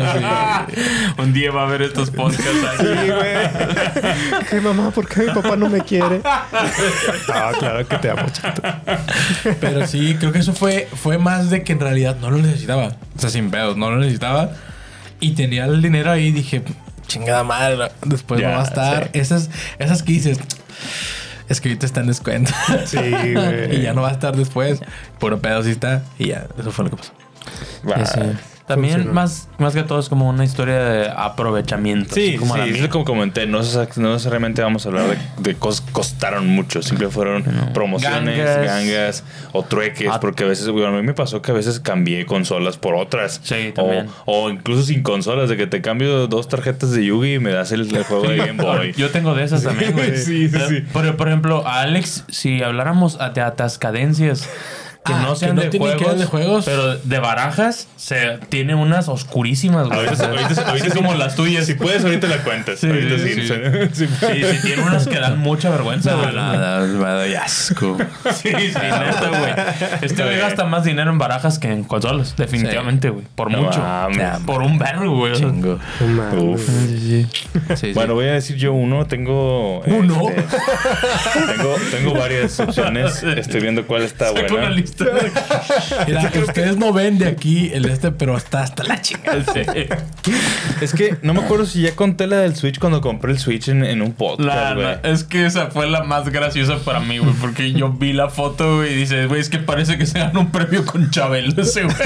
[1.19, 2.45] Un día va a ver estos podcasts
[2.79, 3.11] Sí, ahí.
[3.11, 3.35] güey.
[4.53, 6.21] Ay, mamá, ¿por qué mi papá no me quiere?
[7.33, 8.63] Ah, claro que te amo, chiquito.
[9.61, 12.97] Pero sí, creo que eso fue, fue más de que en realidad no lo necesitaba.
[13.17, 14.53] O sea, sin pedos, no lo necesitaba.
[15.21, 16.63] Y tenía el dinero ahí y dije,
[17.07, 19.05] chingada madre, después Ya, no va a estar.
[19.05, 19.11] sí.
[19.19, 20.39] Esas, esas que dices,
[21.49, 22.53] Es que ahorita está en descuento.
[22.87, 23.77] Sí, güey.
[23.79, 24.81] y ya no va a estar después.
[25.19, 26.03] Puro pedo sí está.
[26.19, 27.13] Y ya, eso fue lo que pasó.
[27.89, 27.97] Va.
[28.67, 29.15] También funcionó.
[29.15, 32.15] más, más que todo es como una historia de aprovechamiento.
[32.15, 32.89] Sí, como sí, la es mía.
[32.89, 36.81] como comenté, no, es- no necesariamente vamos a hablar de, de cosas que costaron mucho,
[36.83, 37.43] siempre fueron
[37.75, 38.65] promociones, Gangas.
[38.67, 40.19] gangas, o trueques, Ah.
[40.19, 43.41] porque a veces, bueno, a mí me pasó que a veces cambié consolas por otras.
[43.45, 44.07] Sí, o, también.
[44.25, 47.71] o incluso sin consolas, de que te cambio dos tarjetas de Yugi y me das
[47.73, 48.93] el, el juego de Game Boy.
[48.97, 50.17] Yo tengo de esas también, güey.
[50.25, 50.85] Sí, sí, sí.
[50.93, 54.49] Pero, por ejemplo, a Alex, si habláramos de atascadencias
[55.05, 56.65] que Ah, no que sean no de, que juegos, ver de juegos.
[56.65, 59.99] pero de barajas, se tiene unas oscurísimas, güey.
[60.07, 61.67] Ahorita, ahorita, ahorita como las tuyas.
[61.67, 62.79] Si puedes, ahorita la cuentas.
[62.81, 63.41] Sí, ahorita sí, sí.
[63.47, 63.55] sí.
[63.93, 64.07] sí.
[64.07, 66.33] Sí, sí, tiene unas que dan mucha vergüenza, güey.
[66.33, 67.99] me doy asco.
[68.35, 69.53] Sí, sí, neta, güey.
[70.03, 73.27] Este güey gasta más dinero en barajas que en consolas, definitivamente, güey.
[73.35, 73.81] Por No mucho.
[73.81, 74.39] mames.
[74.47, 75.35] Por un verbo, güey.
[75.35, 75.79] Chingo.
[76.01, 76.43] No.
[76.43, 76.67] Uf.
[76.67, 77.27] Sí, sí.
[77.69, 77.93] Sí, sí.
[77.93, 79.07] Bueno, voy a decir yo uno.
[79.07, 79.81] Tengo.
[79.81, 80.31] ¿Uno?
[80.31, 83.23] este, tengo, tengo varias opciones.
[83.23, 84.49] Estoy viendo cuál está buena.
[85.03, 85.33] De-
[86.07, 89.43] Mira, ustedes no ven de aquí el este, pero está hasta la chingada.
[90.81, 93.69] Es que no me acuerdo si ya conté la del Switch cuando compré el Switch
[93.69, 94.87] en, en un podcast, La- güey.
[94.87, 98.29] la- es que esa fue la más graciosa para mí, güey, porque yo vi la
[98.29, 101.61] foto güey, y dices, güey, es que parece que se ganó un premio con Chabelo
[101.63, 101.97] ese, güey.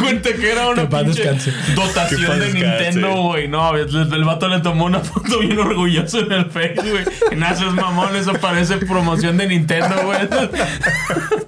[0.00, 1.30] Cuenta que era una pinche
[1.74, 2.52] dotación de.
[2.52, 3.48] Nintendo, güey.
[3.48, 7.04] No, el, el vato le tomó una foto bien orgulloso en el Face, güey.
[7.32, 10.18] Y nada, eso es mamón, eso parece promoción de Nintendo, güey.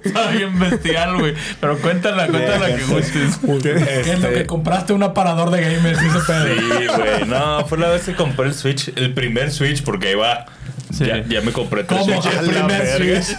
[0.03, 1.33] Está bien bestial, güey.
[1.59, 3.39] Pero cuéntala, cuéntala que gustes.
[3.63, 3.69] ¿Qué
[4.11, 4.93] es lo Este- que compraste?
[4.93, 5.99] Un aparador de gamers.
[5.99, 7.25] Sí, güey.
[7.27, 10.45] No, fue la vez que compré el Switch, el primer Switch, porque va.
[10.93, 11.05] Sí.
[11.05, 12.05] Ya, ya me compré tres.
[12.05, 12.33] Switches.
[12.37, 13.21] El primer verga.
[13.23, 13.37] Switch.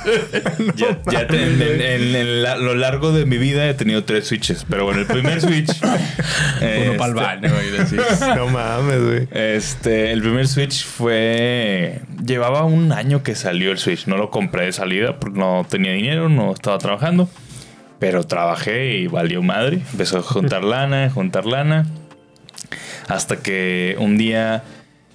[0.77, 4.03] Ya, ya te- en, en- en- en la- lo largo de mi vida he tenido
[4.05, 4.67] tres Switches.
[4.69, 5.71] Pero bueno, el primer Switch.
[5.81, 8.37] Uno para el este, baño, güey.
[8.37, 9.29] No mames, güey.
[9.31, 12.01] Este, el primer Switch fue.
[12.27, 14.07] Llevaba un año que salió el Switch.
[14.07, 17.29] No lo compré de salida porque no tenía dinero, no estaba trabajando.
[18.01, 19.81] Pero trabajé y valió madre.
[19.93, 21.87] Empezó a juntar lana, juntar lana.
[23.09, 24.65] Hasta que un día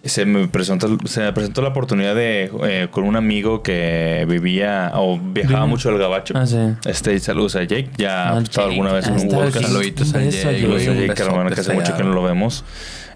[0.03, 4.91] se me presentó, se me presentó la oportunidad de eh, con un amigo que vivía
[4.95, 6.33] o viajaba mucho al gabacho.
[6.37, 6.57] Ah, sí.
[6.85, 7.89] Este, saludos a Jake.
[7.97, 9.65] Ya Ah, ha estado alguna vez en Ah, un podcast.
[9.67, 10.31] Saluditos a Jake.
[10.31, 12.63] Saludos a Jake, hermano, que hace mucho que no lo vemos.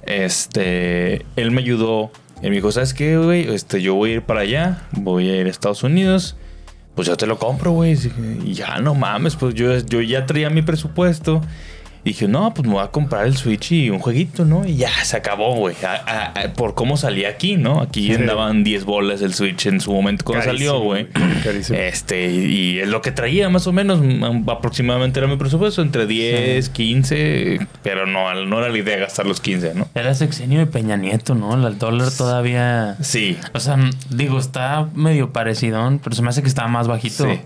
[0.06, 2.12] Este, él me ayudó.
[2.42, 3.54] Él me dijo, ¿sabes qué, güey?
[3.54, 6.36] Este, yo voy a ir para allá, voy a ir a Estados Unidos.
[6.96, 7.98] Pues yo te lo compro, güey.
[8.44, 11.42] Y ya, no mames, pues yo, yo ya traía mi presupuesto.
[12.06, 14.68] Y dije, no, pues me voy a comprar el Switch y un jueguito, ¿no?
[14.68, 15.76] Y ya, se acabó, güey.
[16.56, 17.82] Por cómo salía aquí, ¿no?
[17.82, 18.14] Aquí Sí.
[18.16, 21.08] andaban 10 bolas el Switch en su momento cuando Carísimo, salió, güey.
[21.44, 21.80] Carísimo.
[21.80, 26.06] Este, y, es lo que traía más o menos, mm, aproximadamente era mi presupuesto, entre
[26.06, 29.88] 10, 15, pero no, no era la idea gastar los 15, ¿no?
[29.96, 31.54] Era sexenio de Peña Nieto, ¿no?
[31.68, 32.98] El dólar todavía.
[33.02, 33.78] Sí, O sea,
[34.10, 37.26] digo, está medio parecidón, pero se me hace que estaba más bajito.
[37.32, 37.40] sí.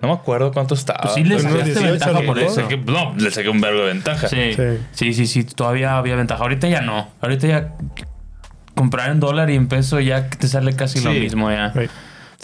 [0.00, 1.00] No me acuerdo cuánto estaba.
[1.02, 2.60] Pues sí, le sacaste 18 ventaja por eso.
[2.68, 4.28] Saqué- no, le saqué un vergo de ventaja.
[4.28, 4.52] Sí.
[4.54, 4.62] Sí.
[4.92, 6.42] sí, sí, sí, todavía había ventaja.
[6.42, 7.08] Ahorita ya no.
[7.20, 7.74] Ahorita ya
[8.74, 11.18] comprar en dólar y en peso ya te sale casi lo Sí.
[11.20, 11.70] mismo ya.
[11.74, 11.88] Güey.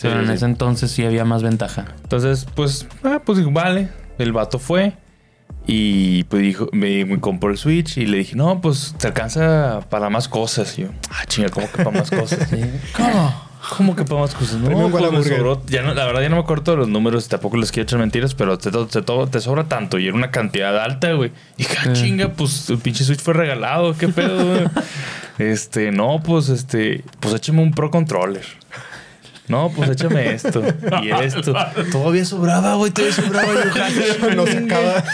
[0.03, 0.33] Pero Sí, en sí.
[0.33, 1.85] ese entonces sí había más ventaja.
[2.03, 3.89] Entonces, pues, ah, pues digo, vale.
[4.19, 4.95] El vato fue.
[5.67, 9.81] Y pues dijo, me, me compró el Switch y le dije, no, pues te alcanza
[9.89, 10.77] para más cosas.
[10.79, 12.49] Y yo, ah, chinga, ¿cómo que para más cosas?
[12.97, 13.44] ¿Cómo?
[13.77, 14.57] ¿Cómo que para más cosas?
[14.57, 15.63] No, pues me sobró.
[15.67, 17.85] Ya no, la verdad ya no me acuerdo todos los números y tampoco les quiero
[17.85, 21.33] echar mentiras, pero te, te, sobra tanto y era una cantidad alta, güey.
[21.57, 24.67] Y ah, chinga, pues el pinche Switch fue regalado, qué pedo, güey.
[25.39, 28.45] este, no, pues este, pues échame un Pro Controller.
[29.47, 30.63] No, pues échame esto
[31.03, 31.55] y esto.
[31.93, 33.53] Todavía sobraba, güey, todavía sobraba.
[33.53, 33.71] Yo,
[34.29, 35.05] ja, No se acaba.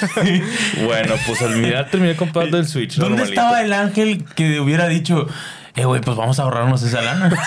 [0.85, 2.97] Bueno, pues al mirar terminé comprando el Switch.
[2.97, 3.41] ¿Dónde normalito.
[3.41, 5.27] estaba el ángel que hubiera dicho,
[5.77, 7.31] eh, güey, pues vamos a ahorrarnos esa lana?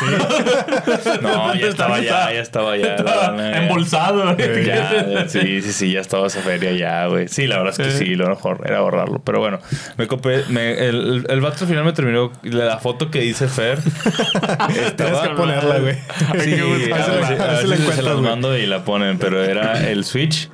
[1.22, 2.96] No, ya estaba ya, ya estaba ya.
[2.98, 3.58] la lana.
[3.64, 4.36] Embolsado.
[4.64, 7.28] Ya, sí, sí, sí, ya estaba esa feria ya, güey.
[7.28, 9.20] Sí, la verdad es que sí, lo mejor era ahorrarlo.
[9.24, 9.60] Pero bueno,
[9.98, 13.80] me compré, me- el, el vato al final me terminó, la foto que dice Fer.
[14.98, 15.96] Tienes que ponerla, güey.
[15.96, 18.66] Sí, A ver si- a ver a a ver la si se las mando y
[18.66, 19.18] la ponen.
[19.20, 20.50] Pero era el Switch,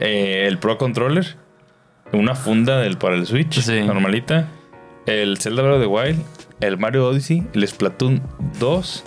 [0.00, 1.36] eh, el Pro Controller,
[2.12, 3.80] una funda del, para el Switch, Sí.
[3.82, 4.48] normalita,
[5.06, 6.22] el Zelda Breath of the Wild,
[6.60, 8.22] el Mario Odyssey, el Splatoon
[8.58, 9.04] 2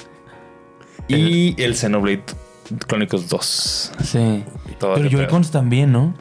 [1.07, 2.23] y el Xenoblade
[2.87, 3.91] Chronicles 2.
[4.03, 4.43] Sí.
[4.79, 5.09] Todo Pero.
[5.09, 6.13] Joy-Cons también, ¿no?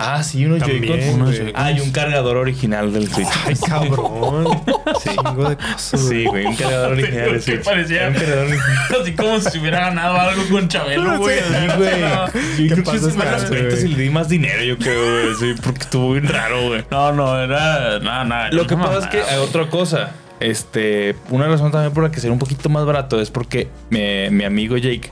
[0.00, 1.40] Ah, sí, unos Joy-Cons.
[1.56, 3.26] Ah, y un cargador original del Switch.
[3.46, 4.46] Ay, cabrón.
[5.02, 5.10] Sí.
[5.10, 6.00] Chingo de cosas.
[6.00, 7.64] Sí, güey, un cargador original del ¿Qué Switch.
[7.64, 8.08] parecía?
[8.08, 8.78] Un cargador original.
[9.02, 11.38] Así como si hubiera ganado algo con Chabelo, güey.
[11.38, 12.68] Sí, güey.
[12.68, 15.34] Yo ¿Qué pasa, más si le di más dinero, yo creo, güey.
[15.34, 16.84] Sí, porque estuvo bien raro, güey.
[16.90, 17.98] No, no, era.
[18.00, 18.50] Nada, nada.
[18.50, 20.12] Lo que pasa es que hay otra cosa.
[20.40, 24.30] Este, una razón también por la que sería un poquito más barato es porque mi,
[24.30, 25.10] mi amigo Jake,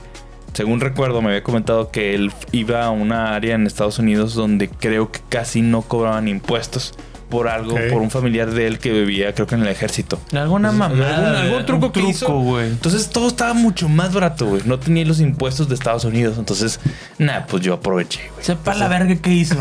[0.53, 4.69] según recuerdo, me había comentado que él iba a una área en Estados Unidos donde
[4.69, 6.97] creo que casi no cobraban impuestos
[7.29, 10.19] por algo, por un familiar de él que vivía, creo que en el ejército.
[10.33, 11.17] Alguna mamada.
[11.17, 12.27] algún, algún truco un que hizo.
[12.39, 12.67] güey.
[12.67, 14.61] Entonces todo estaba mucho más barato, güey.
[14.65, 16.37] No tenía los impuestos de Estados Unidos.
[16.37, 16.79] Entonces,
[17.17, 18.45] nada, pues yo aproveché, güey.
[18.45, 19.57] Sepa la verga qué hizo.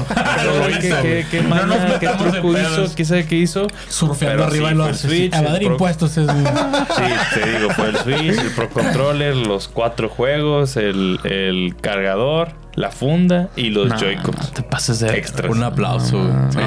[0.80, 2.94] ¿qué, qué, qué, No nos truco hizo?
[2.94, 3.66] ¿Quién sabe qué hizo?
[3.88, 5.08] Surfeando arriba sí, y lo fue el hace.
[5.08, 6.26] Switch, Evadir el Pro- impuestos es.
[6.30, 12.52] Sí, te digo, fue el Switch, el Pro Controller, los cuatro juegos, el, el cargador,
[12.74, 14.36] la funda y los No, Joy-Cons.
[14.38, 15.50] no te pases de Extras.
[15.50, 16.18] Un aplauso.
[16.18, 16.30] güey.
[16.32, 16.58] No, Sí,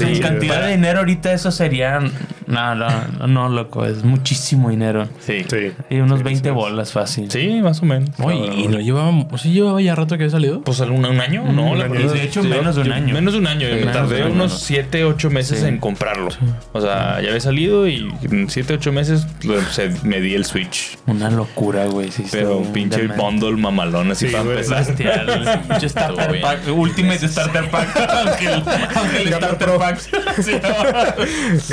[0.00, 2.00] en Sí, cantidad de dinero ahorita eso sería.
[2.46, 2.86] No, no,
[3.18, 3.84] no, no, loco.
[3.86, 5.08] Es muchísimo dinero.
[5.20, 5.44] Sí.
[5.48, 5.72] Sí.
[5.90, 6.54] Y unos Sí, 20 sí.
[6.54, 7.30] bolas fácil.
[7.30, 8.10] Sí, más o menos.
[8.20, 9.10] Oye, y no llevaba.
[9.30, 10.62] ¿O sí llevaba ya rato que había salido?
[10.62, 11.70] Pues algún un año, ¿no?
[11.72, 12.10] Un La año.
[12.12, 13.14] de hecho, yo- menos de un yo- año.
[13.14, 13.66] Menos de un año.
[13.68, 14.58] Sí, me tardé unos ¿no?
[14.58, 15.66] 7, 8 meses Sí.
[15.66, 16.28] en comprarlo.
[16.72, 20.44] O sea, ya había salido y en 7, 8 meses lo- se- me di el
[20.44, 20.98] Switch.
[21.06, 22.10] Una locura, güey.
[22.10, 24.86] Sí, Pero un pinche bundle mamalón así Sí, para empezar.
[24.86, 25.60] Bestial.
[25.68, 26.58] Pinche Estuvo starter pack.
[26.74, 27.96] Ultimate starter pack.
[28.26, 28.62] aunque el,
[28.94, 29.78] aunque el Gamer starter Pro.
[29.78, 29.98] pack.
[30.44, 30.52] Sí,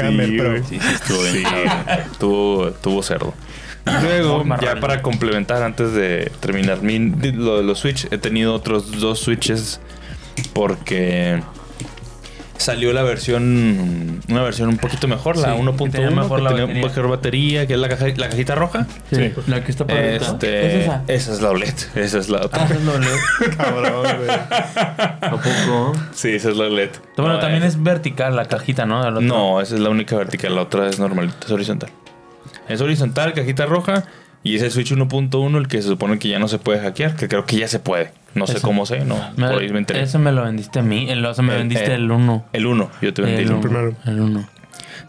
[0.01, 0.60] Gamer Pro.
[0.67, 0.79] Güey.
[0.79, 1.45] Sí, sí, estuvo bien.
[2.19, 3.33] Tuvo, tuvo cerdo.
[3.85, 8.17] Y luego, ya para complementar, antes de terminar mi, de- lo de los Switch, he
[8.17, 9.79] tenido otros dos Switches
[10.53, 11.41] porque
[12.61, 16.43] salió la versión, una versión un poquito mejor, la Sí, 1.1, que tenía mejor que
[16.43, 16.87] la tenía batería.
[16.87, 18.87] mejor batería, que es la, caja- la cajita roja.
[19.11, 21.03] Sí, la que está para Este, ¿Es esa?
[21.07, 22.61] esa es la OLED, esa es la otra.
[22.61, 23.17] Ah, esa es la OLED.
[23.57, 24.29] Cabrón, güey.
[24.29, 25.93] ¿A poco?
[26.13, 26.89] Sí, esa es la OLED.
[27.17, 29.09] Bueno, No, también eh, es vertical la cajita, ¿no?
[29.21, 31.89] No, esa es la única vertical, la otra es normalita, es horizontal.
[32.67, 34.05] Es horizontal, cajita roja,
[34.43, 37.15] y es el Switch 1.1 el que se supone que ya no se puede hackear,
[37.15, 38.11] que creo que ya se puede.
[38.33, 38.61] No sé Ese.
[38.61, 40.01] cómo sé, no, Me- por ahí me enteré.
[40.01, 41.09] Ese me lo vendiste a mí.
[41.09, 42.45] El, o sea, me El- vendiste el- el 1.
[42.53, 43.61] El 1, yo te vendí el El 1.
[43.61, 43.95] primero.
[44.05, 44.47] El 1.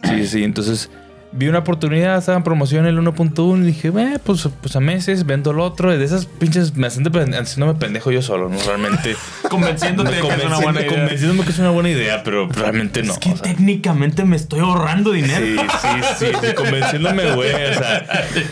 [0.04, 0.90] Sí, sí, entonces
[1.32, 5.24] vi una oportunidad, estaba en promoción el 1.1 y dije, eh, pues, pues a meses
[5.26, 5.96] vendo el otro.
[5.96, 8.58] De esas pinches me haciéndome pendejo yo solo, ¿no?
[8.66, 9.16] Realmente.
[9.48, 10.98] Convenciéndote me de que es una convenci- buena me idea.
[10.98, 13.12] convenciéndome que es una buena idea, pero realmente no.
[13.12, 13.42] Es que o sea.
[13.42, 15.44] técnicamente me estoy ahorrando dinero.
[15.44, 17.52] Sí, sí, sí, sí, convenciéndome, güey.
[17.52, 18.06] O sea,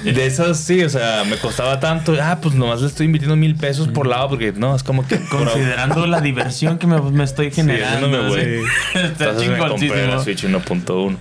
[0.04, 2.16] de esas sí, o sea, me costaba tanto.
[2.20, 5.18] Ah, pues nomás le estoy invirtiendo mil pesos por lado porque no, es como que.
[5.30, 8.34] Considerando la diversión que me, me estoy generando.
[8.34, 8.40] sí.
[8.94, 10.20] Está me chingoncísimo.
[10.22, 11.16] Switch 1.1.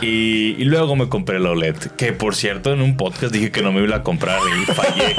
[0.00, 1.76] Y, y luego me compré la OLED.
[1.96, 5.16] Que por cierto, en un podcast dije que no me iba a comprar y fallé.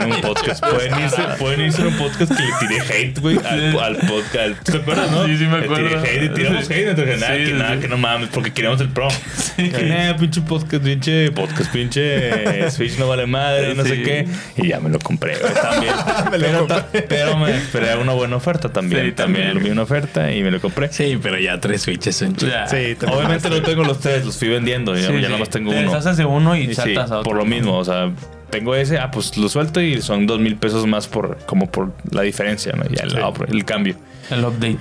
[0.00, 0.64] en un podcast.
[0.64, 4.62] Pueden irse, pueden irse en un podcast que le tiré hate, güey, al, al podcast.
[4.70, 5.26] ¿Te acuerdas, no?
[5.26, 5.88] Sí, sí me Le acuerdo.
[5.88, 6.88] tiré hate y tiramos hate.
[6.88, 7.80] Entonces, nada, Sí, que sí, nada, sí.
[7.80, 9.08] que no mames, porque queríamos el Pro.
[9.56, 14.02] Que nada, pinche podcast, pinche podcast, pinche Switch no vale madre, no sé Sí.
[14.02, 14.26] qué.
[14.56, 15.92] Y ya me lo compré, güey, también.
[16.32, 17.00] Me lo pero, compré.
[17.02, 19.06] ta- pero me esperé a una buena oferta también.
[19.06, 19.46] Sí, también.
[19.48, 19.64] también.
[19.64, 20.90] vi una oferta y me lo compré.
[20.92, 22.70] Sí, pero ya tres switches son chidos.
[22.70, 24.94] Sí, te Obviamente no tengo los tres, los fui vendiendo.
[24.94, 25.24] Ya, Sí, ya sí.
[25.24, 25.90] nada más tengo Te uno.
[25.92, 27.30] deshaces de uno y, Y sí, saltas a otro.
[27.30, 28.10] por lo mismo, o sea,
[28.50, 31.92] tengo ese, ah, pues lo suelto y son dos mil pesos más por como por
[32.10, 32.84] la diferencia, ¿no?
[32.90, 33.16] Ya el, Sí.
[33.48, 33.96] el cambio,
[34.30, 34.78] El update.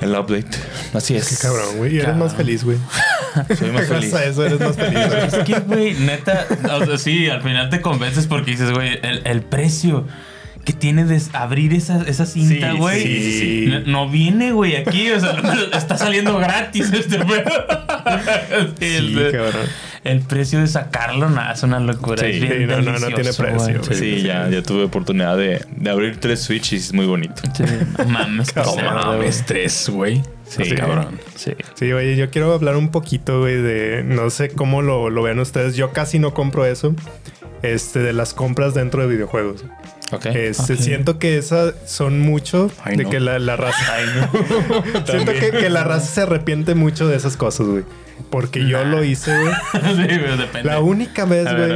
[0.00, 0.46] el update.
[0.94, 1.28] Así es.
[1.28, 1.96] Qué cabrón, güey.
[1.96, 2.78] Y eres más feliz, güey.
[3.58, 4.10] Soy más feliz.
[4.10, 5.26] Gracias a eso eres más feliz, güey.
[5.26, 6.46] Es que, güey, neta,
[6.80, 10.06] o sea, sí, al final te convences porque dices, güey, el, el precio
[10.64, 13.02] que tiene de abrir esa, esa cinta, güey.
[13.02, 13.66] sí, sí, sí.
[13.66, 15.36] No, no viene, güey, aquí, o sea,
[15.72, 17.50] está saliendo gratis este pedo.
[18.78, 19.66] Sí, Sí, el, cabrón.
[20.04, 22.22] el precio de sacarlo, nada, es una locura.
[22.22, 22.30] Sí.
[22.32, 23.76] es bien no, no, no tiene precio, güey.
[23.78, 23.98] güey.
[23.98, 27.42] Sí, ya, ya tuve oportunidad de, de abrir tres Switch y es muy bonito.
[27.54, 27.64] Sí,
[27.98, 30.22] no mames, mames, tres, güey.
[30.46, 31.18] Sí, Así, cabrón.
[31.34, 31.52] Sí.
[31.74, 35.38] Sí, oye, yo quiero hablar un poquito, güey, de no sé cómo lo, lo vean
[35.40, 35.74] ustedes.
[35.74, 36.94] Yo casi no compro eso.
[37.64, 39.64] Este, de las compras dentro de videojuegos.
[40.12, 40.26] Ok.
[40.26, 43.10] Este, siento que esas son mucho Ay, de no.
[43.10, 43.94] que la, la raza.
[43.94, 45.06] Ay, no.
[45.06, 47.84] siento que, que la raza se arrepiente mucho de esas cosas, güey.
[48.30, 49.54] Porque yo lo hice, güey.
[49.72, 50.64] Sí, güey, depende.
[50.64, 51.70] La única vez, güey.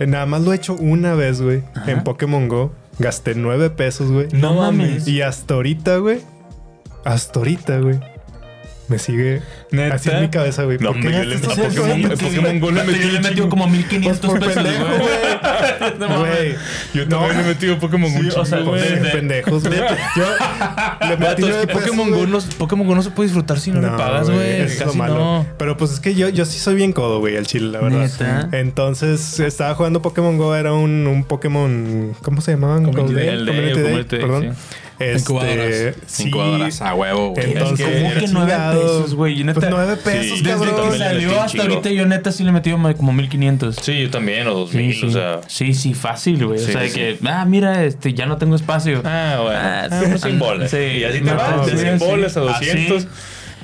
[0.00, 1.62] eh, Nada más lo he hecho una vez, güey.
[1.86, 2.72] En Pokémon Go.
[2.98, 4.28] Gasté nueve pesos, güey.
[4.32, 5.06] No mames.
[5.06, 6.20] Y hasta ahorita, güey.
[7.04, 8.00] Hasta ahorita, güey.
[8.88, 9.96] Me sigue ¿Neta?
[9.96, 10.78] así en mi cabeza, güey.
[10.78, 14.62] No, ¿Por qué hombre, yo le- Pokémon- Go le metí como Pues 1500 por pesos,
[14.62, 16.54] güey.
[16.94, 18.40] Yo también le he metido Pokémon Go.
[18.40, 19.78] O sea, Pues, pendejos, güey.
[20.16, 22.10] Yo le metí Pokémon.
[22.10, 24.60] Go, no, Pokémon Go no se puede disfrutar si no, le pagas, güey.
[24.62, 25.46] es lo malo.
[25.58, 28.48] Pero pues es que yo, yo sí soy bien codo, güey, al chile, la verdad.
[28.54, 32.14] Entonces estaba jugando Pokémon Go, era un, un Pokémon.
[32.22, 32.84] ¿Cómo se llamaban?
[32.84, 34.54] Community Day, perdón.
[34.98, 36.74] Este, incubadoras.
[36.74, 36.80] Sí.
[36.80, 37.52] A huevo, güey.
[37.52, 39.44] Entonces, ¿Cómo que 9 pesos, güey?
[39.44, 39.60] Neta...
[39.60, 40.44] Pues 9 pesos, sí.
[40.44, 40.98] cabrón.
[40.98, 43.76] Salió hasta ahorita yo neta sí le he como 1500.
[43.76, 45.40] Sí, yo también, o 2000, o sea...
[45.46, 46.58] Sí, sí, fácil, güey.
[46.58, 49.02] o sea, de que, ah, mira, este, ya no tengo espacio.
[49.04, 49.60] Ah, bueno.
[49.60, 50.72] Ah, Sin bolas.
[50.72, 50.98] Ah, pues sí.
[50.98, 53.06] Y así te vas, de 100 bolas a 200...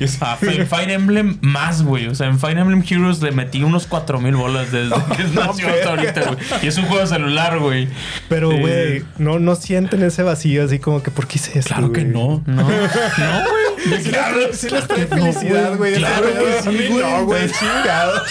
[0.03, 2.07] En Fire Emblem más, güey.
[2.09, 5.91] O sea, en Fire Emblem Heroes le metí unos 4000 bolas desde que nació hasta
[5.91, 6.39] ahorita, güey.
[6.63, 7.89] Y es un juego celular, güey.
[8.29, 11.75] Pero, güey, eh, no, no sienten ese vacío así como que, ¿por qué hice esto?
[11.75, 11.93] Claro wey?
[11.93, 12.43] que no.
[12.47, 14.03] No, no, güey.
[14.11, 15.95] claro, sí les trae felicidad, güey.
[15.95, 17.05] Claro, que sí, güey.
[17.05, 17.49] No, güey,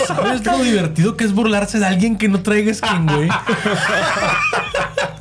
[0.08, 3.30] ¿Sabes lo divertido que es burlarse de alguien que no traiga skin, güey?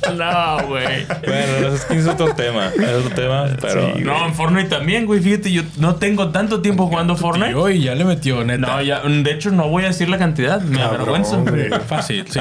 [0.17, 1.05] No, güey.
[1.25, 2.67] Bueno, los skins es otro tema.
[2.67, 3.93] Es otro tema, pero.
[3.95, 4.01] Sí.
[4.03, 5.19] No, en Fortnite también, güey.
[5.21, 7.51] Fíjate, yo no tengo tanto tiempo jugando Fortnite.
[7.51, 8.59] Tío, y ya le metió, neta.
[8.59, 10.61] No, ya, de hecho, no voy a decir la cantidad.
[10.61, 11.37] Me avergüenza.
[11.87, 12.39] Fácil, sí.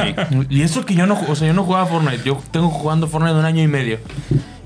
[0.49, 2.23] Y eso que yo no, o sea, yo no jugaba Fortnite.
[2.25, 3.99] Yo tengo jugando Fortnite un año y medio.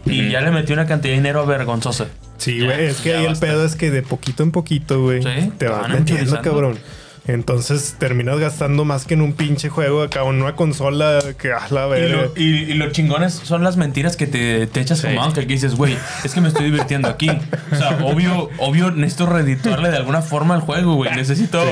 [0.07, 2.07] Y ya le metí una cantidad de dinero vergonzosa.
[2.37, 5.29] Sí, güey, es que ahí el pedo es que de poquito en poquito, güey, Sí,
[5.57, 6.79] te te van metiendo, cabrón.
[7.27, 11.67] Entonces terminas gastando más que en un pinche juego acá, en una consola que a
[11.71, 15.25] la Y lo, y, y lo chingones son las mentiras que te, te echas como
[15.25, 17.31] Uncle, que dices, güey, es que me estoy divirtiendo aquí.
[17.73, 21.15] O sea, obvio, obvio, necesito redituarle de alguna forma al juego, güey.
[21.15, 21.63] Necesito.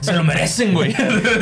[0.00, 0.94] Se lo merecen, güey.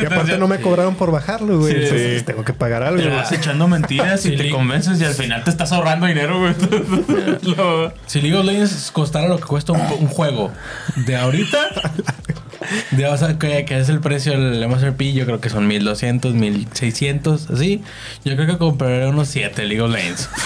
[0.03, 1.75] Y aparte no me cobraron por bajarlo, güey.
[1.75, 2.25] Sí, Entonces sí.
[2.27, 3.01] tengo que pagar algo.
[3.01, 6.41] Te vas echando mentiras y Sí, te convences y al final te estás ahorrando dinero,
[6.41, 6.55] güey.
[8.07, 10.51] Si League of Legends costara lo que cuesta un, un juego
[10.97, 11.59] de ahorita,
[13.17, 17.83] sea, que, que es el precio del MSRP, yo creo que son 1200, 1600, así.
[18.25, 20.29] Yo creo que compraré unos 7 League of Legends.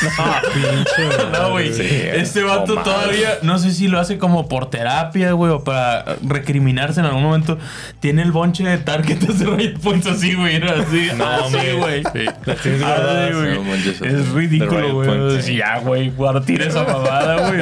[1.32, 1.72] No, güey.
[1.72, 1.82] Sí,
[2.14, 2.84] este vato o más.
[2.84, 7.22] todavía, no sé si lo hace como por terapia, güey, o para recriminarse en algún
[7.22, 7.58] momento.
[8.00, 10.56] Tiene el bonche de tarjetas de Riot Points así, güey.
[10.62, 11.08] Así.
[11.20, 11.74] No, así, hombre.
[11.74, 12.02] güey.
[12.62, 13.58] Tienes Ah, güey.
[13.58, 15.36] no es ridículo, güey.
[15.36, 15.56] Sí, sí.
[15.56, 16.10] ya, güey.
[16.10, 17.60] Guarda, tira esa mamada, güey.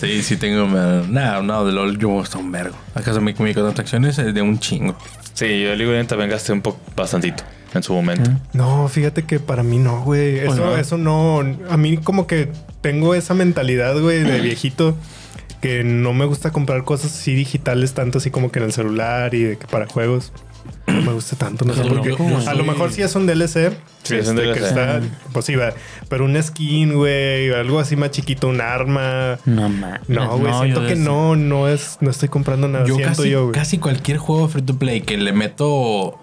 [0.00, 0.66] Sí, sí tengo...
[1.08, 2.76] Nada, no, de LOL yo hasta un vergo.
[3.00, 4.96] Acaso mi microtransacciones es de un chingo.
[5.34, 8.30] Sí, yo League of Legends también gasté un poco, bastantito en su momento.
[8.52, 10.38] No, fíjate que para mí no, güey.
[10.38, 10.76] Eso, no.
[10.76, 11.40] eso no.
[11.68, 14.96] A mí como que tengo esa mentalidad, güey, de viejito.
[15.60, 19.34] Que no me gusta comprar cosas así digitales, tanto así como que en el celular
[19.34, 20.32] y de que para juegos.
[20.86, 22.16] No me gusta tanto, no sé por qué.
[22.48, 23.72] A lo mejor sí es un DLC.
[24.02, 24.54] Sí, es un este, DLC.
[24.58, 25.00] Que está,
[25.32, 25.72] pues sí, va.
[26.08, 29.38] Pero un skin, güey, algo así más chiquito, un arma.
[29.44, 30.00] No, man.
[30.08, 32.86] No, güey, siento yo que no, no es, no estoy comprando nada.
[32.86, 33.52] Yo siento casi, yo, güey.
[33.52, 36.18] casi cualquier juego free to play que le meto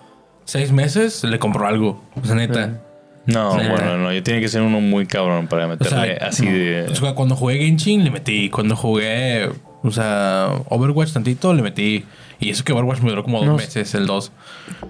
[0.45, 2.03] seis meses, le compro algo.
[2.21, 2.81] O sea, neta.
[3.25, 3.67] No, Sí.
[3.67, 6.51] bueno, no, yo tiene que ser uno muy cabrón para O meterle sea, así no.
[6.51, 6.85] de.
[6.89, 8.49] O sea, cuando jugué Genshin le metí.
[8.49, 9.49] Cuando jugué,
[9.83, 12.05] o sea, Overwatch tantito le metí.
[12.39, 13.55] Y eso que Overwatch me duró como dos No.
[13.55, 14.31] meses, el 2.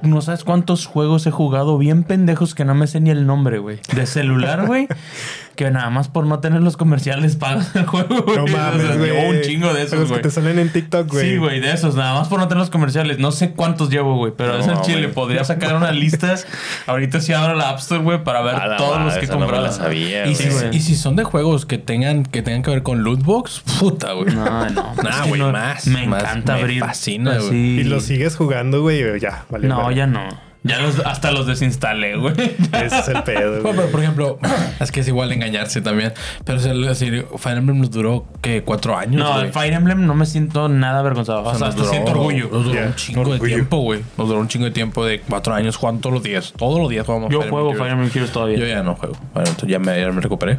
[0.01, 3.59] No sabes cuántos juegos he jugado bien pendejos que no me sé ni el nombre,
[3.59, 3.79] güey.
[3.95, 4.87] De celular, güey.
[5.55, 8.37] que nada más por no tener los comerciales pagas el juego, güey.
[8.37, 9.11] No O sea, mames, güey.
[9.11, 10.21] llevo un chingo de Los esos, que güey.
[10.21, 11.29] te salen en TikTok, güey.
[11.31, 13.17] Sí, güey, de esos, nada más por no tener los comerciales.
[13.17, 15.01] No sé cuántos llevo, güey, pero No, es el chile.
[15.03, 15.13] güey.
[15.13, 16.45] Podría sacar unas listas.
[16.85, 19.71] Ahorita sí abro la App Store, güey, para ver todos los que he esa no
[19.71, 20.75] sabía, Y, si, güey.
[20.75, 24.35] y si son de juegos que tengan que tengan que ver con lootbox, puta, güey.
[24.35, 24.93] No, no.
[25.03, 26.79] Nah, güey, no- más, Me más, encanta me abrir.
[26.81, 27.79] fascina, güey.
[27.79, 29.67] Y lo sigues jugando, güey, ya, vale.
[29.67, 29.95] No, vale.
[29.95, 30.47] ya no.
[30.63, 32.33] Ya los, hasta los desinstalé, güey.
[32.73, 33.75] Ese es el pedo, Bueno, güey.
[33.77, 34.39] pero por ejemplo,
[34.81, 36.11] es que es igual engañarse también.
[36.43, 39.15] Pero o sea, decir, Fire Emblem nos duró que cuatro años.
[39.23, 41.39] No, el Fire Emblem no me siento nada avergonzado.
[41.39, 42.49] O O sea, sea, nos hasta duró- siento orgullo.
[42.51, 44.01] Nos duró un chingo de tiempo, güey.
[44.17, 46.53] Nos duró un chingo de tiempo de cuatro años jugando todos los días.
[46.57, 47.91] Todos los días jugamos Yo Fire juego Fire.
[47.91, 48.57] Emblem Heroes todavía.
[48.57, 49.15] Yo ya no juego.
[49.33, 50.55] Bueno, entonces ya me, ya me recuperé.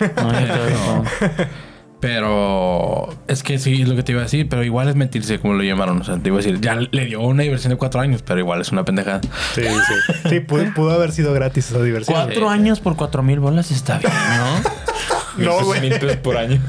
[0.00, 1.04] No, yo todavía juego.
[2.06, 4.48] Pero es que sí, es lo que te iba a decir.
[4.48, 6.00] Pero igual es mentirse, como lo llamaron.
[6.00, 8.38] O sea, te iba a decir, ya le dio una diversión de cuatro años, pero
[8.38, 9.20] igual es una pendejada.
[9.54, 10.28] Sí, sí.
[10.28, 12.16] Sí, pudo, pudo haber sido gratis esa diversión.
[12.16, 14.12] Cuatro años por cuatro mil bolas está bien,
[15.38, 15.80] No, güey.
[15.80, 16.60] Mil pesos por año.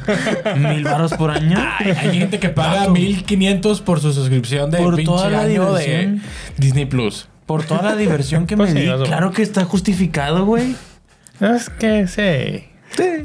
[0.55, 0.69] ¿no?
[0.69, 1.57] Mil baros por año.
[1.79, 6.15] Hay gente que paga 1500 por su suscripción de Por pinche toda la año diversión.
[6.17, 6.21] de
[6.57, 7.29] Disney Plus.
[7.45, 9.03] Por toda la diversión que Pues me sí, di.
[9.05, 10.75] Claro que está justificado, güey.
[11.39, 12.66] Es que sí.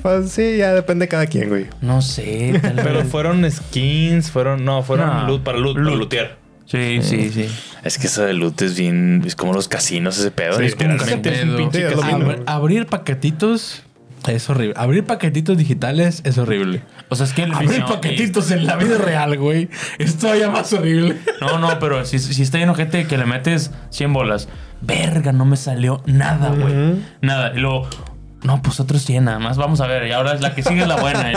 [0.03, 1.67] Pues sí, ya depende de cada quien, güey.
[1.81, 3.09] No sé, tal Pero vez.
[3.09, 4.65] fueron skins, fueron.
[4.65, 5.27] No, fueron No.
[5.29, 5.99] loot para loot, para Loot.
[5.99, 6.37] lootear.
[6.67, 7.49] Sí, sí, sí.
[7.85, 9.23] Es que eso de loot es bien.
[9.27, 10.59] Es como los casinos, ese pedo.
[10.59, 10.99] Sí, es como un
[11.57, 11.97] pinche Sí,
[12.47, 13.83] abrir paquetitos
[14.29, 14.75] es horrible.
[14.77, 16.83] Abrir paquetitos digitales es horrible.
[17.09, 20.49] O sea, es que el Abrir no, paquetitos en la vida real, güey, es todavía
[20.49, 21.17] más horrible.
[21.41, 24.49] No, no, pero si, si está lleno gente que le metes 100 bolas.
[24.81, 26.95] Verga, no me salió nada, güey.
[27.21, 27.53] Nada.
[27.55, 27.89] Y luego,
[28.43, 29.57] no, pues otros 100 nada más.
[29.57, 30.07] Vamos a ver.
[30.09, 31.31] Y ahora es la que sigue es la buena.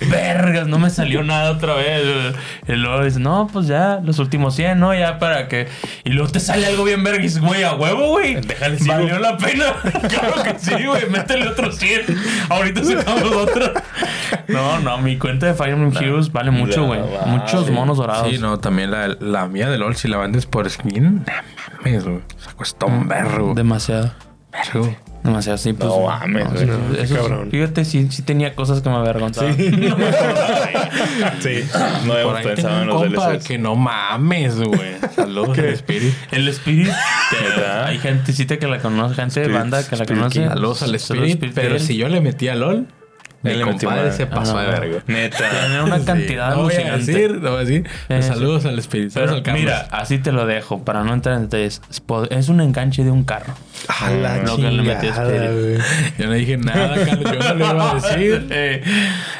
[0.00, 2.34] Y vergas, no me salió nada otra vez.
[2.66, 4.94] Y luego dices, no, pues ya, los últimos 100, ¿no?
[4.94, 5.68] Ya para que.
[6.04, 8.40] Y luego te sale algo bien verga y dices, güey, a huevo, güey.
[8.40, 8.92] Déjale, sigo.
[8.92, 9.66] Valió la pena.
[10.08, 11.08] claro que sí, güey.
[11.08, 12.02] Métele otros 100.
[12.48, 13.72] Ahorita sacamos otro.
[14.48, 17.00] No, no, mi cuenta de Fire Emblem Heroes vale mucho, güey.
[17.00, 17.26] vale.
[17.26, 18.28] Muchos monos dorados.
[18.30, 21.22] Sí, no, también la, la mía de LOL, si la vendes por skin, no
[21.78, 22.16] mames, güey.
[22.16, 23.54] O sea, cuesta un vergo.
[23.54, 24.10] Demasiado.
[24.50, 24.96] Vergo.
[25.22, 25.88] Demasiado, sí, pues.
[25.88, 26.58] No mames, güey.
[26.58, 27.14] sí, No, eso sí.
[27.14, 27.48] cabrón.
[27.50, 29.56] Fíjate, sí, sí tenía cosas que me avergonzaban.
[31.40, 31.64] Sí.
[32.04, 33.44] No Por habíamos ahí pensado en los compa DLCs.
[33.46, 34.96] que no mames, güey.
[35.14, 36.14] Saludos al Spirit.
[36.30, 36.92] El Spirit.
[37.84, 40.46] hay gentecita que la conoce, gente de banda que la conoce.
[40.46, 41.44] Saludos al Spirit.
[41.54, 42.86] Pero si yo le metí a LOL,
[43.42, 44.80] mi metió compadre se pasó Ah, de no.
[44.80, 45.02] verga.
[45.06, 45.38] Neta.
[45.50, 47.86] Tiene una cantidad no voy a decir, no voy a decir.
[48.08, 48.28] Eh, sí.
[48.28, 49.10] saludos al Spirit.
[49.10, 51.80] Saludos Pero al mira, así te lo dejo, para no entrar en detalles.
[52.30, 53.54] Es un enganche de un carro.
[53.88, 55.06] A la Lo que le metí.
[56.18, 57.32] Yo no dije nada, Carlos.
[57.32, 58.46] Yo no le iba a decir.
[58.50, 58.82] Eh,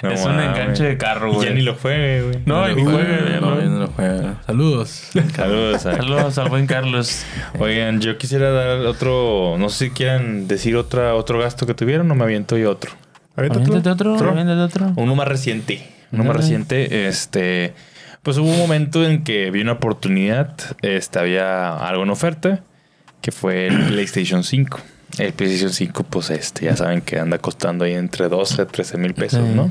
[0.03, 1.49] No es un enganche de carro, güey.
[1.49, 2.39] Ya ni lo fue, güey.
[2.47, 3.61] No, ni juega, no, no.
[3.61, 4.35] ya no lo juega.
[4.47, 5.11] Saludos.
[5.35, 5.87] Saludos.
[5.87, 7.25] a- Saludos al buen Carlos.
[7.59, 9.57] Oigan, yo quisiera dar otro.
[9.59, 12.93] No sé si quieran decir otra, otro gasto que tuvieron o me aviento yo otro.
[13.39, 14.31] Aviéntate otro, ¿Otro?
[14.31, 14.93] aviéntate otro.
[14.97, 15.87] Uno más reciente.
[16.13, 17.09] Uno más reciente.
[17.09, 17.75] Este.
[18.23, 20.55] Pues hubo un momento en que vi una oportunidad.
[20.83, 22.61] Este, había algo en oferta.
[23.21, 24.81] Que fue el PlayStation 5.
[25.19, 28.99] El PlayStation 5, pues este, ya saben que anda costando ahí entre 12 a 13
[28.99, 29.41] mil pesos.
[29.41, 29.71] ¿no?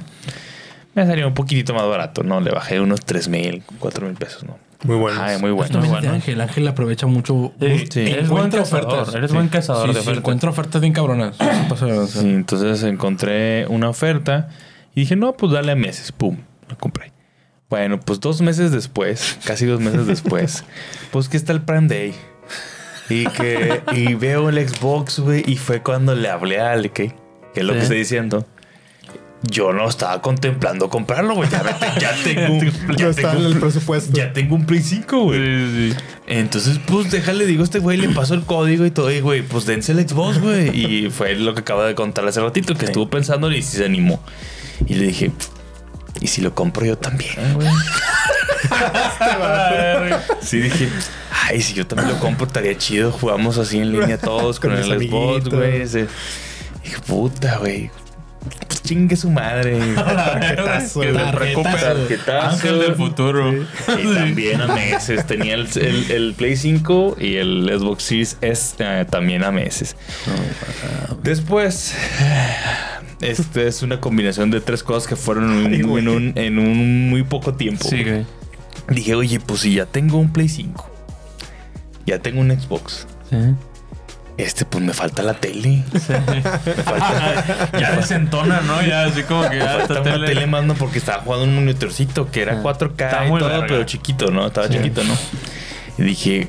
[0.95, 2.41] Me salió un poquitito más barato, ¿no?
[2.41, 4.57] Le bajé unos 3 mil, 4 mil pesos, ¿no?
[4.83, 5.19] Muy bueno.
[5.21, 5.71] Ay, muy bueno.
[5.71, 6.11] También bueno.
[6.11, 6.39] Ángel.
[6.39, 7.51] Ángel aprovecha mucho.
[7.59, 7.99] Sí, Sí.
[8.01, 8.85] Eres buen Encuentra cazador.
[8.93, 9.15] ofertas.
[9.15, 9.35] Eres Sí.
[9.35, 10.19] buen cazador Sí, de sí, ofertas.
[10.19, 11.35] encuentra ofertas bien cabronas.
[12.09, 14.49] Sí, entonces encontré una oferta
[14.93, 16.11] y dije, no, pues dale a meses.
[16.11, 16.37] Pum,
[16.69, 17.11] lo compré.
[17.69, 20.63] Bueno, pues dos meses después, casi dos meses después,
[21.11, 22.13] pues que está el Prime Day.
[23.09, 27.13] Y que y veo el Xbox, güey, y fue cuando le hablé a Ale, que,
[27.53, 27.77] que es lo Sí.
[27.77, 28.45] que estoy diciendo.
[29.43, 31.47] Yo no estaba contemplando comprarlo, güey.
[31.49, 34.11] Ya, vete, ya tengo, un- ya tengo, en el presupuesto.
[34.17, 35.93] ya tengo un Play 5, güey.
[36.25, 39.43] Entonces, pues déjale, digo, a este güey le pasó el código y todo, y güey,
[39.43, 40.75] pues dense el Xbox, güey.
[41.05, 44.19] Y fue lo que acaba de contar hace ratito, que estuvo pensando y se animó.
[44.87, 45.31] Y le dije,
[46.19, 47.67] ¿y si lo compro yo también, güey?
[50.41, 50.89] sí, dije,
[51.47, 53.11] ay, si yo también lo compro, estaría chido.
[53.11, 55.79] Jugamos así en línea todos con, Con el Xbox, güey.
[55.85, 56.07] Dije,
[57.05, 57.89] puta, güey.
[58.67, 59.77] Pues chingue su madre.
[59.95, 62.47] Tarjetazo, Que se preocupe, tarjetazo.
[62.49, 63.53] Ángel del futuro.
[63.53, 65.25] Y también a meses.
[65.27, 69.95] Tenía el, el- el Play 5 y el Xbox Series S eh, también a meses.
[71.23, 71.93] Después,
[73.21, 76.59] este es una combinación de tres cosas que fueron en, Ay, un, en, un, en
[76.59, 77.87] un muy poco tiempo.
[77.87, 78.25] Sí, güey.
[78.89, 80.89] Dije, oye, pues si ya tengo un Play 5,
[82.05, 83.35] ya tengo un Xbox, Sí.
[84.37, 85.83] Este, pues me falta la tele.
[85.91, 88.81] Me falta, Ya desentona, ¿no?
[88.83, 90.27] Ya así como que ya falta una tele.
[90.27, 90.75] tele más, ¿no?
[90.75, 94.29] Porque estaba jugando un monitorcito que era Ah, 4K está y muy todo, pero chiquito,
[94.31, 94.47] ¿no?
[94.47, 94.73] Estaba Sí.
[94.73, 95.15] chiquito, ¿no?
[95.97, 96.47] Y dije,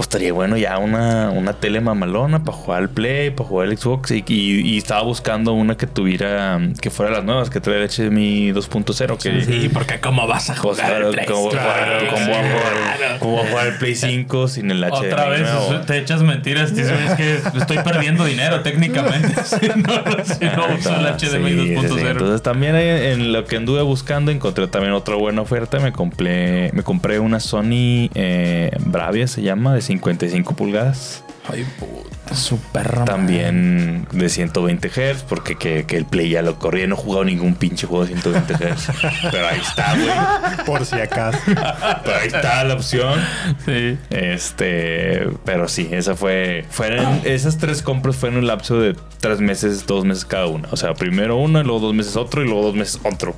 [0.00, 3.76] pues estaría bueno ya una, una tele mamalona para jugar al Play, para jugar al
[3.76, 4.10] Xbox.
[4.12, 7.86] Y, y- y estaba buscando una que tuviera, que fuera las nuevas, que trae el
[7.90, 9.18] HDMI 2.0.
[9.18, 11.26] Que, Sí, porque ¿cómo vas a Pues, jugar el Play?
[11.26, 13.16] ¿cómo, voy a jugar- Claro, cómo voy a jugar- claro.
[13.18, 15.80] cómo voy a jugar el Play 5 sin el HDMI Otra vez nuevo?
[15.82, 16.74] te echas mentiras.
[16.74, 19.28] Dices, es que estoy perdiendo dinero técnicamente.
[19.44, 21.74] si no, si no uso el Sí, HDMI sí, sí.
[21.74, 22.10] 2.0.
[22.12, 25.78] Entonces también en lo que anduve buscando encontré también otra buena oferta.
[25.78, 31.24] Me compré, me compré una Sony eh, Bravia, se llama, de 55 pulgadas.
[31.52, 32.34] Ay, puta.
[32.36, 33.04] Su perra.
[33.04, 36.86] También de 120 Hz, porque que, que el Play ya lo corría.
[36.86, 38.90] No he jugado ningún pinche juego de 120 Hz.
[39.32, 40.64] Pero ahí está, güey.
[40.66, 41.38] Por si acaso.
[41.46, 43.18] Pero ahí está la opción.
[43.66, 43.98] Sí.
[44.10, 46.64] Este, pero sí, esa fue.
[46.70, 50.68] Fueron, esas tres compras fueron en un lapso de tres meses, dos meses cada una.
[50.70, 53.34] O sea, primero una, luego dos meses otro y luego dos meses otro.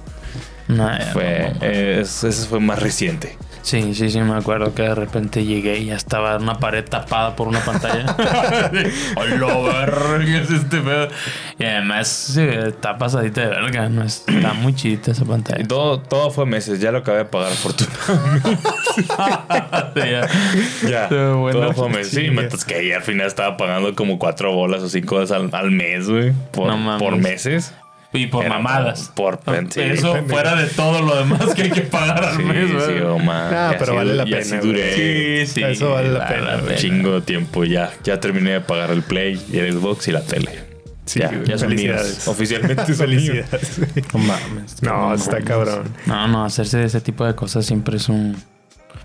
[0.67, 0.99] Fue, no, no.
[1.63, 3.37] eh, es- ese fue más reciente.
[3.63, 7.37] Sí, sí, sí, me acuerdo que de repente llegué y ya estaba una pared tapada
[7.37, 8.17] por una pantalla.
[9.17, 10.25] ¡Hola, verga!
[10.25, 11.09] ¿Qué es este pedo?
[11.59, 14.03] Y además sí, está pasadita de verga, ¿no?
[14.03, 15.67] Está muy chidita esa Y pantalla.
[15.69, 17.91] todo, todo fue meses, ya lo acabé de pagar fortuna.
[19.95, 20.29] Ya.
[20.89, 21.61] ya, Qué bueno.
[21.61, 22.11] todo fue meses.
[22.13, 22.33] Sí, Chinga.
[22.33, 26.09] mientras que ahí al final estaba pagando como cuatro bolas o cinco al, al mes,
[26.09, 26.33] güey.
[26.51, 27.73] Por, No por meses.
[28.15, 29.11] Y por Era mamadas.
[29.15, 29.41] Por
[29.71, 29.81] sí.
[29.81, 33.19] Eso fuera de todo lo demás que hay que pagar al Sí, mes, sí, oh.
[33.31, 35.63] Ah, pero así- vale la y así pena, duré Sí, sí.
[35.63, 36.77] Eso vale la pena, un güey.
[36.77, 37.65] chingo de tiempo.
[37.65, 40.73] Ya, ya terminé de pagar el Play y el Xbox y la tele.
[41.07, 42.05] Sí, ya, ya son Felicidades.
[42.13, 42.29] míos.
[42.29, 42.95] Oficialmente.
[42.95, 43.81] Felicidades.
[44.13, 44.83] No mames.
[44.83, 45.85] No, está cabrón.
[46.07, 48.37] No, no, hacerse de ese tipo de cosas siempre es un.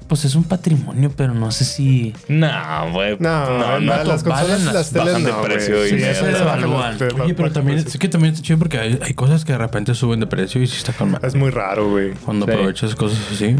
[0.07, 2.13] Pues es un patrimonio, pero no sé si.
[2.29, 2.47] No,
[2.93, 3.17] güey.
[3.19, 4.03] No, no, no.
[4.05, 6.97] las consolas las- las teles bajan de no, precio y Sí, se devalúan.
[7.21, 9.93] Oye, pero también es que también está chido porque hay, hay cosas que de repente
[9.93, 11.27] suben de precio y sí está con madre.
[11.27, 12.11] Es muy raro, güey.
[12.25, 12.51] Cuando Sí.
[12.53, 13.55] aprovechas cosas así.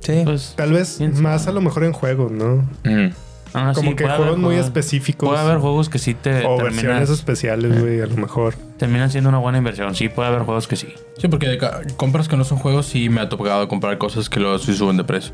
[0.00, 0.20] Sí.
[0.24, 0.54] Pues.
[0.56, 2.64] Tal vez más a lo mejor en juegos, ¿no?
[2.84, 3.10] Mm.
[3.54, 5.28] así Como que haber juegos muy específicos.
[5.30, 8.54] Puede haber juegos que sí te O terminas, versiones especiales, güey, a lo mejor.
[8.78, 9.94] terminan siendo una buena inversión.
[9.96, 10.94] Sí, puede haber juegos que sí.
[11.18, 11.58] Sí, porque de
[11.96, 14.96] compras que no son juegos sí me ha tocado comprar cosas que luego sí suben
[14.96, 15.32] de precio.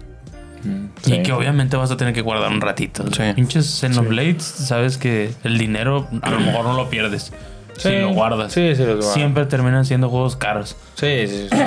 [1.07, 3.05] Y que obviamente vas a tener que guardar un ratito.
[3.13, 3.23] Sí.
[3.35, 7.33] Pinches Xenoblades, sabes que el dinero a lo mejor no lo pierdes.
[7.77, 8.53] Si lo guardas.
[8.53, 9.15] Sí, sí, los guardas.
[9.15, 10.77] Siempre terminan siendo juegos caros.
[10.95, 11.59] Sí, sí, sí.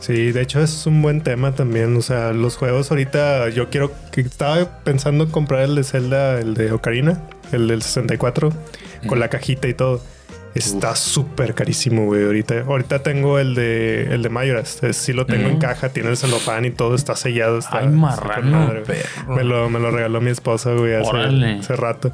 [0.00, 1.96] Sí, de hecho es un buen tema también.
[1.96, 6.38] O sea, los juegos ahorita yo quiero que estaba pensando en comprar el de Zelda,
[6.40, 7.20] el de Ocarina,
[7.52, 8.52] el del 64,
[9.06, 10.02] con la cajita y todo.
[10.54, 12.24] Está súper carísimo, güey.
[12.24, 14.82] Ahorita, ahorita tengo el de el de Majora's.
[14.82, 17.58] Es- Sí lo tengo en caja, tiene el celofán y todo, está sellado.
[17.58, 19.36] Está Ay, marrano, perro.
[19.36, 21.10] Me lo, me lo regaló mi esposa, güey, hace,
[21.60, 22.10] hace rato.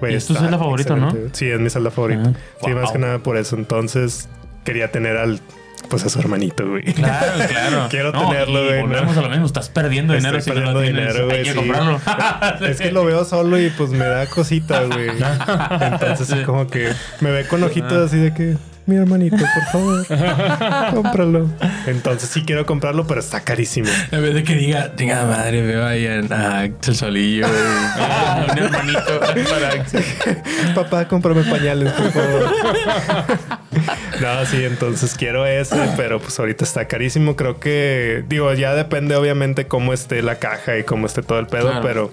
[0.00, 1.12] Güey, ¿Y es tu está Zelda favorito, no?
[1.32, 2.32] Sí, es mi celda favorita.
[2.34, 3.56] Ah, Sí, más que nada por eso.
[3.56, 4.28] Entonces
[4.64, 5.40] quería tener al,
[5.88, 6.82] pues a su hermanito, güey.
[6.82, 7.86] Claro, claro.
[7.90, 8.88] Quiero No, tenerlo, güey, ¿no?
[8.88, 9.46] Volvemos a lo mismo.
[9.46, 11.14] Estás perdiendo Estoy dinero no lo perdiendo tienes.
[11.14, 11.56] dinero, Hay güey, que sí.
[11.56, 12.00] comprarlo.
[12.66, 15.10] Es que lo veo solo y pues me da cosita, güey.
[15.80, 18.56] Entonces es como que me ve con ojitos así de que,
[18.86, 20.06] mi hermanito, por favor,
[20.94, 21.50] cómpralo.
[21.86, 23.88] Entonces sí quiero comprarlo, pero está carísimo.
[24.12, 27.46] En vez de que diga, tenga madre, ahí en a Axel Solillo.
[27.48, 27.58] güey.
[27.98, 29.20] Ah, un hermanito
[29.50, 30.04] para Axel.
[30.74, 32.50] Papá, cómprame pañales, por favor.
[34.20, 37.36] no, sí, entonces quiero ese, pero pues ahorita está carísimo.
[37.36, 41.46] Creo que, digo, ya depende obviamente cómo esté la caja y cómo esté todo el
[41.46, 41.82] pedo, Claro.
[41.82, 42.12] pero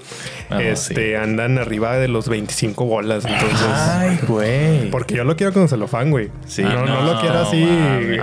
[0.49, 3.25] Ah, este andan arriba de los 25 bolas.
[3.25, 4.89] Entonces, Ay, güey.
[4.91, 6.29] porque yo lo quiero con celofán, güey.
[6.47, 6.62] Sí.
[6.63, 7.63] No, no, No, lo quiero así,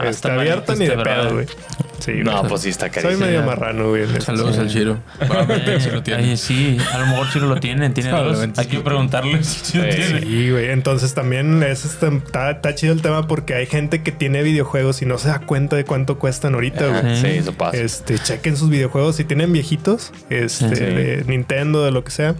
[0.05, 1.47] está abierto ni de este pedo, güey.
[1.99, 2.49] Sí, No, güey.
[2.49, 3.27] pues sí está Soy carísimo.
[3.27, 4.07] medio marrano, güey.
[4.23, 5.01] Saludos al Chiro.
[5.19, 6.23] Probablemente sí lo tiene.
[6.23, 7.93] Ay, sí, a lo mejor sí lo tienen.
[7.93, 8.41] Tiene dos.
[8.41, 10.21] Hay sí que lo preguntarle si sí lo Sí, tiene.
[10.23, 10.71] Sí, güey.
[10.71, 15.03] Entonces también es, este, está, está chido el tema porque hay gente que tiene videojuegos
[15.03, 17.17] y no se da cuenta de cuánto cuestan ahorita, güey.
[17.21, 17.77] Sí, eso pasa.
[17.77, 19.17] Este, chequen sus videojuegos.
[19.17, 20.85] Si tienen viejitos, este, Sí.
[20.85, 22.35] de Nintendo, de lo que sea.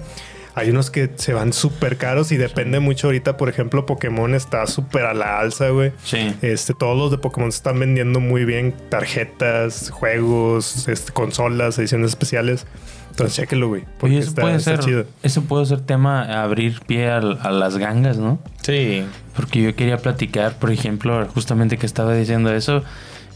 [0.55, 3.37] Hay unos que se van súper caros y depende mucho ahorita.
[3.37, 5.93] Por ejemplo, Pokémon está súper a la alza, güey.
[6.03, 6.35] Sí.
[6.43, 8.75] Este, todos los de Pokémon se están vendiendo muy bien.
[8.89, 12.67] Tarjetas, juegos, este, consolas, ediciones especiales.
[13.11, 13.85] Entonces, chéquenlo, güey.
[13.99, 14.81] Porque Oye, eso está, puede está ser.
[14.85, 15.05] chido.
[15.23, 18.39] Eso puede ser tema a abrir pie al- a, las gangas, ¿no?
[18.63, 19.05] Sí.
[19.37, 22.83] Porque yo quería platicar, por ejemplo, justamente que estaba diciendo eso.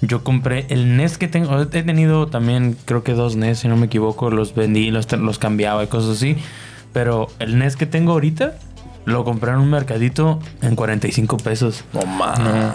[0.00, 1.60] Yo compré el NES que tengo.
[1.60, 4.30] He tenido también, creo que dos NES, si no me equivoco.
[4.30, 6.36] Los vendí, los, los cambiaba y cosas así.
[6.94, 8.54] Pero el NES que tengo ahorita
[9.04, 11.84] lo compré en un mercadito en 45 pesos.
[11.92, 12.72] No mames.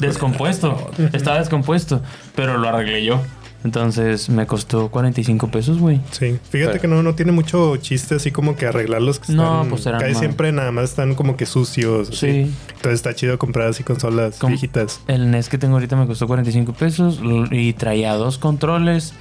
[0.00, 0.90] Descompuesto.
[1.12, 2.02] Estaba descompuesto.
[2.34, 3.20] Pero lo arreglé yo.
[3.64, 6.00] Entonces me costó 45 pesos, güey.
[6.12, 9.56] Sí, fíjate Pero- que no, no tiene mucho chiste así como que arreglarlos que No,
[9.62, 10.20] están- pues eran casi mal.
[10.20, 12.08] siempre nada más están como que sucios.
[12.10, 12.16] así.
[12.16, 12.54] Sí.
[12.68, 15.00] Entonces está chido comprar así consolas Com- viejitas.
[15.08, 17.20] El NES que tengo ahorita me costó 45 pesos
[17.50, 19.12] y traía dos controles.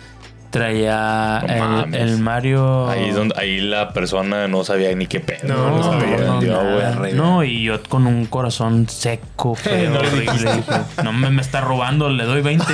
[0.50, 2.90] Traía No el, Mario.
[2.90, 5.48] Ahí, es donde, ahí la persona no sabía ni qué pedo.
[5.48, 7.14] No, no sabía.
[7.14, 10.54] no, y yo con un corazón seco, feo, horrible.
[10.56, 10.62] Dije,
[11.04, 12.66] no me, me está robando, le doy 20.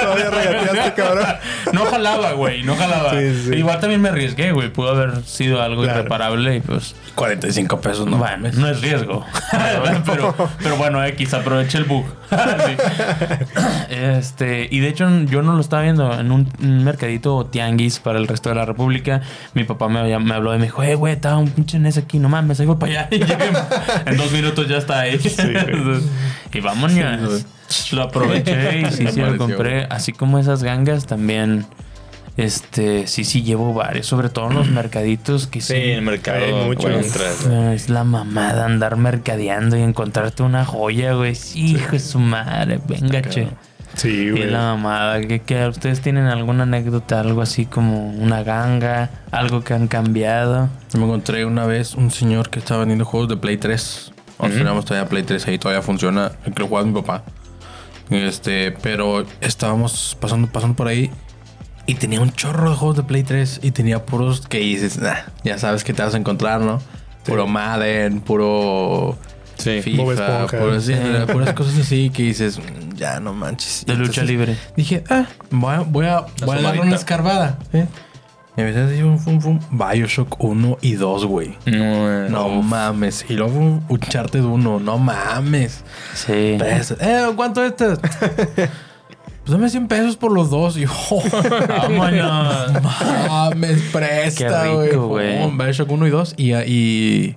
[0.00, 1.26] Todavía regateaste, cabrón.
[1.72, 3.10] no jalaba, güey, no jalaba.
[3.12, 3.54] Sí, sí.
[3.56, 4.68] Igual también me arriesgué, güey.
[4.72, 6.00] Pudo haber sido algo Claro.
[6.00, 6.94] irreparable y pues.
[7.14, 9.24] 45 pesos, no bueno, no es riesgo.
[10.06, 12.06] pero, pero bueno, X, aproveché el bug.
[12.30, 12.76] Sí.
[13.90, 17.98] Este, y de hecho, yo no lo estaba viendo en un, un mercadito o tianguis
[17.98, 19.20] para el resto de la República.
[19.54, 22.18] Mi papá me, me habló y me dijo, eh, güey, estaba un pinche NES aquí,
[22.18, 23.08] no mames, ahí voy para allá.
[23.12, 23.48] Y llegué,
[24.06, 25.18] en dos minutos ya está ahí.
[26.52, 27.44] y vámonos.
[27.92, 29.84] lo aproveché y sí, sí lo compré.
[29.90, 31.66] Así como esas gangas también.
[32.36, 35.80] Este, sí, sí, llevo varios, sobre todo en los mercaditos que Sí, sí.
[35.80, 36.88] en el mercado Hay mucho.
[36.88, 41.34] Es la mamada andar mercadeando y encontrarte una joya, güey.
[41.34, 42.78] Sí, hijo de su madre.
[42.86, 43.48] Venga, che.
[43.98, 44.46] Sí, Y güey.
[44.50, 45.20] la mamada.
[45.20, 50.68] ¿Que, que ustedes tienen alguna anécdota, algo así como una ganga, algo que han cambiado?
[50.92, 54.12] Yo me encontré una vez un señor que estaba vendiendo juegos de Play 3.
[54.14, 54.58] Nosotros Ujú.
[54.58, 56.30] teníamos todavía Play 3 ahí, todavía funciona.
[56.44, 57.24] El que lo jugaba mi papá.
[58.10, 61.10] Este, pero estábamos pasando, pasando por ahí
[61.86, 65.14] y tenía un chorro de juegos de Play 3 y tenía puros que dices, "Nah,
[65.44, 66.80] ya sabes que te vas a encontrar, ¿no?
[67.26, 69.18] Puro Madden, puro
[69.58, 69.80] Sí.
[69.96, 70.58] Bob FIFA, Esponja.
[70.58, 70.94] puro- sí,
[71.32, 73.84] puras cosas así que dices, "Mm, ya no manches.
[73.86, 74.56] De lucha Entonces, libre.
[74.76, 77.58] Dije, ah, voy a, voy a, voy a darle una escarbada.
[77.72, 77.86] ¿eh?
[78.56, 81.56] Y empecé a decir, fum, fum, fum, Bioshock 1 y 2, güey.
[81.66, 83.24] No, eh, No mames.
[83.28, 84.80] Y luego un Uncharted 1.
[84.80, 85.84] No mames.
[86.14, 86.56] Sí.
[86.58, 86.98] Pesos.
[87.00, 87.96] Eh, ¿cuánto es este?
[88.56, 88.68] pues
[89.46, 90.76] dame 100 pesos por los dos.
[90.76, 90.90] Y yo,
[91.68, 92.72] Vámonos.
[93.28, 94.88] mames, presta, Qué güey.
[94.90, 95.42] rico, güey.
[95.42, 97.36] Pum, Bioshock 1 y 2 y, y,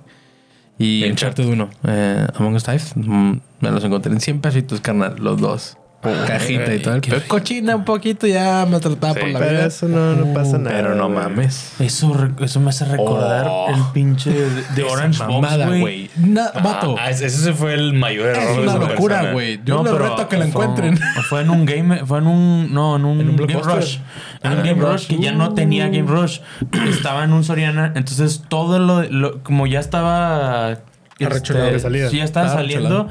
[0.81, 1.69] y Uncharted 1.
[1.87, 2.93] Eh, Among Us Thieves.
[2.95, 5.77] mm, Me los encontré en 100 pesitos, carnal, los dos.
[6.01, 6.95] Cajita y todo.
[6.95, 7.21] el pedo.
[7.27, 9.19] cochina un poquito ya me trataba Sí.
[9.19, 9.65] por la Pero vida.
[9.67, 10.75] eso no, no pasa nada.
[10.75, 11.73] Pero no mames.
[11.79, 13.67] Eso, eso me hace recordar Oh.
[13.69, 16.09] el pinche de, de Orange mamada, Box, güey.
[16.63, 16.95] Vato.
[16.99, 19.59] Ah, ese ese fue el mayor error Es una locura, güey.
[19.63, 20.99] Yo No, le reto a que la encuentren.
[21.29, 23.61] Fue en un game, fue en un, no, en un, ¿En un Game?
[23.61, 23.97] Rush.
[24.43, 26.39] En Ah, un Game Game Rush que ya no tenía Game Rush.
[26.89, 30.77] Estaba en un Soriana, entonces todo lo, lo- como ya estaba
[31.27, 32.09] este, salida.
[32.09, 33.07] sí, ya estaba Ah, saliendo.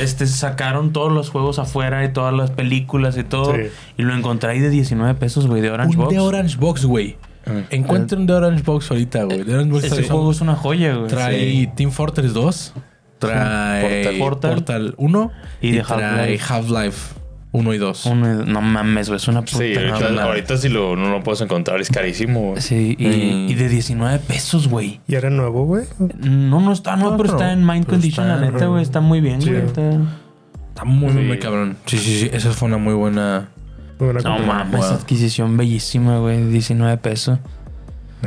[0.00, 3.54] Este sacaron todos los juegos afuera y todas las películas y todo.
[3.54, 3.62] Sí.
[3.98, 6.14] Y lo encontré ahí de 19 pesos, güey, de Orange Un Box.
[6.14, 7.16] de Orange Box, güey.
[7.70, 9.42] Encuentra un de Orange Box ahorita, güey.
[9.42, 11.08] De Orange Box Ese juego es una joya, güey.
[11.08, 11.68] trae Sí.
[11.76, 12.74] Team Fortress 2.
[13.18, 14.18] Trae Portal.
[14.18, 14.94] Portal, Portal.
[14.96, 15.32] 1.
[15.60, 16.44] Y Y, de trae Half-Life.
[16.54, 17.14] Half-Life
[17.52, 18.06] 1 y 2.
[18.06, 20.24] Uno- no mames, güey, es una puta Sí, ahorita, chulada.
[20.28, 22.50] ahorita si lo, no lo puedes encontrar es carísimo.
[22.50, 22.62] güey.
[22.62, 23.48] Sí, y, Mm.
[23.50, 25.00] y de 19 pesos, güey.
[25.06, 25.84] ¿Y era nuevo, güey?
[26.18, 28.82] No, no está, no, No, pero pero- está en Mind Condition, la neta, güey.
[28.82, 29.50] Está muy bien, Sí.
[29.50, 29.62] güey.
[29.66, 29.98] está-
[30.68, 31.28] Está muy, muy, Sí.
[31.28, 31.76] muy cabrón.
[31.84, 32.30] Sí, sí, sí.
[32.32, 33.50] Esa fue una muy buena.
[33.98, 34.90] Muy buena No mames, Wow.
[34.94, 36.42] adquisición bellísima, güey.
[36.48, 37.38] 19 pesos.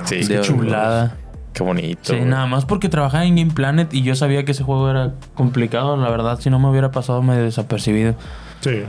[0.03, 1.15] Sí, de qué chulada.
[1.53, 1.99] Qué bonito.
[2.03, 2.25] Sí, güey.
[2.29, 5.97] nada más porque trabajaba en Game Planet y yo sabía que ese juego era complicado.
[5.97, 8.13] La verdad, si no me hubiera pasado medio desapercibido.
[8.61, 8.83] Sí.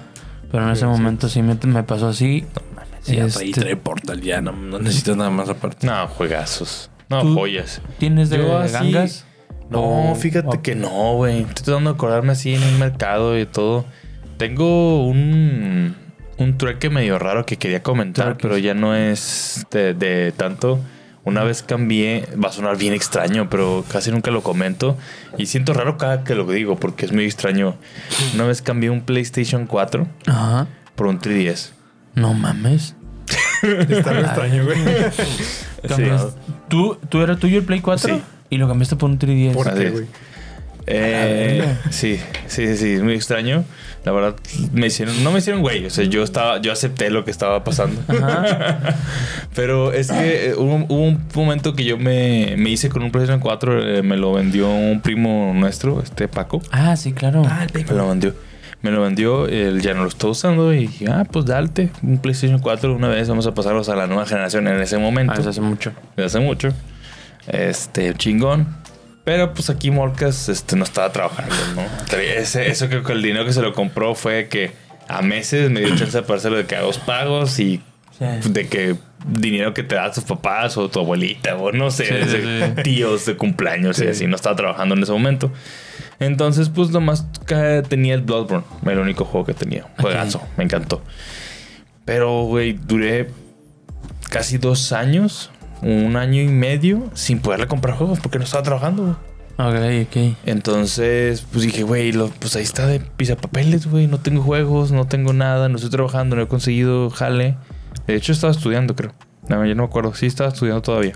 [0.51, 2.45] Pero en ese momento sí me, me pasó así.
[3.07, 4.21] Ya Este- trae, trae Portal.
[4.21, 5.87] Ya no, no necesitas nada más aparte.
[5.87, 6.91] No, juegazos.
[7.09, 7.81] No, Tú- joyas.
[7.99, 9.25] ¿Tienes de Yo así- gangas?
[9.71, 11.41] No, O- fíjate o- que no, güey.
[11.41, 13.85] Estoy tratando de acordarme así en el mercado y todo.
[14.37, 15.97] Tengo un,
[16.39, 18.43] un trueque medio raro que quería comentar, Trueques.
[18.43, 20.79] pero ya no es de, de tanto.
[21.27, 24.97] Una vez cambié, va a sonar bien extraño, pero casi nunca lo comento.
[25.37, 27.75] Y siento raro cada que lo digo porque es muy extraño.
[28.35, 30.69] Una vez cambié un PlayStation 4 Ajá.
[30.95, 31.73] por un 3DS.
[32.15, 32.95] No mames.
[33.63, 34.79] Está muy extraño, güey.
[35.89, 36.35] Cambias-
[36.69, 38.17] ¿Tú, ¿Tú era tuyo el Play 4?
[38.17, 38.23] Sí.
[38.51, 39.53] Y lo cambiaste por un 3DS.
[39.55, 40.07] ¿Por qué, güey?
[40.89, 43.65] Eh, sí, sí, sí, sí, es muy extraño.
[44.05, 44.37] La verdad,
[44.73, 45.85] me hicieron, no me hicieron güey.
[45.87, 48.01] O sea, yo estaba, yo acepté lo que estaba pasando.
[49.55, 53.11] Pero es que eh, hubo, hubo un momento que yo me, me hice con un
[53.11, 56.63] PlayStation 4, eh, me lo vendió un primo nuestro, este Paco.
[56.71, 57.43] Ah, sí, claro.
[57.43, 58.35] Me lo vendió.
[58.83, 62.19] Me lo vendió, él ya no lo está usando y dije, ah, pues darte un
[62.19, 65.49] PlayStation 4 una vez, vamos a pasarlos a la nueva generación en ese momento Ah,
[65.49, 65.93] hace mucho.
[66.15, 66.69] desde hace mucho.
[67.49, 68.69] Este, chingón.
[69.27, 71.83] Pero pues aquí Morcas este, no estaba trabajando, ¿no?
[72.19, 74.71] Ese- eso creo que el dinero que se lo compró fue que
[75.09, 77.83] a meses me dio chance para hacerlo de que hago pagos y
[78.19, 78.25] Sí.
[78.51, 78.97] de que
[79.29, 82.67] dinero que te da tus papás o tu abuelita o no sé, Sí, sí, de
[82.77, 82.83] sí.
[82.83, 84.09] tíos de cumpleaños y Sí.
[84.09, 84.27] así.
[84.29, 85.53] No estaba trabajando en ese momento.
[86.21, 87.27] Entonces, pues nomás
[87.89, 88.65] tenía el Bloodborne.
[88.87, 89.85] El único juego que tenía.
[89.99, 90.41] Juegazo.
[90.57, 91.03] Me encantó.
[92.05, 93.29] Pero, güey, duré
[94.31, 95.51] casi dos años,
[95.83, 99.17] un año y medio, sin poderle comprar juegos porque no estaba trabajando, güey.
[99.59, 100.37] Ok, ok.
[100.47, 104.07] Entonces, pues dije, güey, lo- pues ahí está de pisapapeles, güey.
[104.07, 107.57] No tengo juegos, no tengo nada, no estoy trabajando, no he conseguido jale.
[108.07, 109.13] De hecho, estaba estudiando, creo.
[109.49, 110.15] No, yo no me acuerdo.
[110.15, 111.15] Sí, estaba estudiando todavía.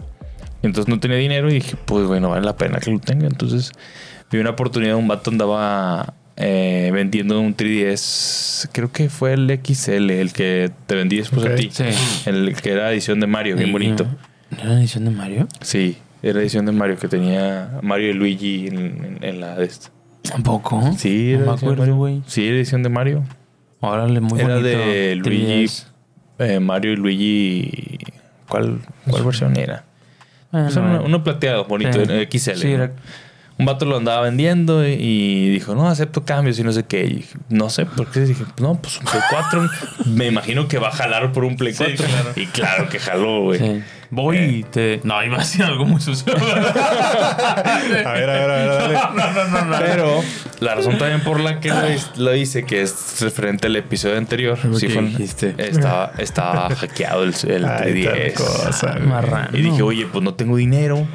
[0.62, 3.26] Entonces no tenía dinero y dije, pues, güey, no vale la pena que lo tenga.
[3.26, 3.72] Entonces,
[4.30, 4.96] vi una oportunidad.
[4.96, 8.68] Un vato andaba eh, vendiendo un 3DS.
[8.72, 11.68] Creo que fue el XL, el que te vendí después a ti.
[11.72, 11.84] Sí.
[12.26, 13.72] El que era edición de Mario, bien Y-
[14.50, 14.62] bonito.
[14.62, 15.48] ¿Era la edición de Mario?
[15.60, 19.64] Sí, era edición de Mario que tenía Mario y Luigi en, en- en la de
[19.64, 19.90] esta.
[20.22, 20.82] ¿Tampoco?
[20.98, 22.22] Sí, no era me acuerdo, güey.
[22.26, 23.24] Sí, era edición de Mario.
[23.80, 24.68] Órale, muy Era bonito.
[24.78, 25.64] de Luigi.
[25.64, 25.86] 3DS.
[26.40, 27.98] eh, Mario y Luigi.
[28.48, 29.84] ¿Cuál, cuál versión era?
[30.52, 32.12] Era uno, uno plateado, bonito, sí.
[32.12, 32.54] en XL.
[32.60, 32.92] Sí, era-
[33.60, 37.04] Un vato lo andaba vendiendo y, y dijo, no, acepto cambios y no sé qué.
[37.04, 38.20] Y dije, no sé por qué.
[38.20, 39.68] Dije, no, pues un Play 4.
[40.06, 42.06] Me imagino que va a jalar por un Play 4.
[42.36, 43.58] Y claro que jaló, güey.
[43.58, 43.82] sí.
[44.12, 44.48] Voy Eh.
[44.48, 45.00] y te.
[45.04, 46.34] No, iba a decir algo muy sucio.
[46.36, 46.42] A
[47.82, 48.94] ver, a ver, a ver, dale.
[48.94, 49.78] no, no, no.
[49.78, 50.20] Pero
[50.58, 51.72] la razón también por la que
[52.16, 55.54] lo, hice, que es referente al episodio anterior, sí ¿Qué fue- dijiste?
[55.58, 58.34] estaba, estaba hackeado el, el Ay, tal 3DS.
[58.34, 59.06] cosa, güey.
[59.06, 59.56] Marrano.
[59.56, 61.06] Y dije, oye, pues no tengo dinero.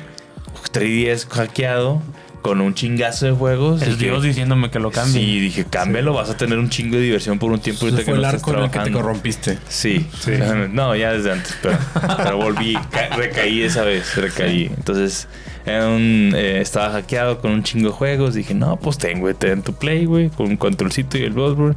[0.72, 2.02] 3DS hackeado
[2.46, 3.82] con un chingazo de juegos.
[3.82, 5.20] Es Dije, Dios diciéndome que lo cambie.
[5.20, 8.06] Sí, dije, cámbialo, vas a tener un chingo de diversión por un tiempo ahorita Ese
[8.06, 9.58] que fue no el arco en el que te corrompiste.
[9.68, 10.06] Sí.
[10.20, 10.34] Sí.
[10.72, 11.76] No, ya desde antes, pero,
[12.18, 14.66] pero volví, ca- recaí esa vez, recaí.
[14.78, 15.28] Entonces,
[15.66, 18.36] era un, eh, estaba hackeado con un chingo de juegos.
[18.36, 21.76] Dije, no, pues ten, güey, ten tu play, güey, con un controlcito y el Bloodborne.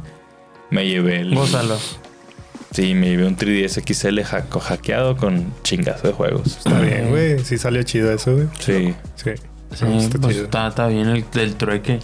[0.69, 1.33] Me llevé el.
[1.33, 1.79] Gózalo.
[2.71, 4.21] Sí, me llevé un 3DS XL
[4.59, 6.57] hackeado con chingazo de juegos.
[6.59, 7.39] Está bien, güey.
[7.39, 8.47] Sí salió chido eso, güey.
[8.59, 8.93] Sí.
[9.15, 9.31] Sí.
[9.73, 11.99] Sí, Está pues está, está bien el, el trueque.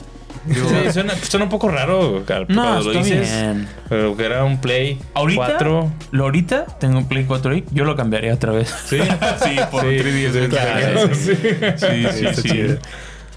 [0.47, 3.31] Sí, suena, suena un poco raro Cal, No, lo dices.
[3.31, 3.67] bien.
[3.89, 5.91] Pero que era un Play Ahorita, 4.
[6.11, 8.71] lo ahorita tengo un Play 4 ahí, yo lo cambiaría otra vez.
[8.85, 8.99] Sí,
[9.43, 10.49] sí, por un 3DS.
[10.49, 12.49] claro, Sí, sí, sí.
[12.49, 12.77] chido.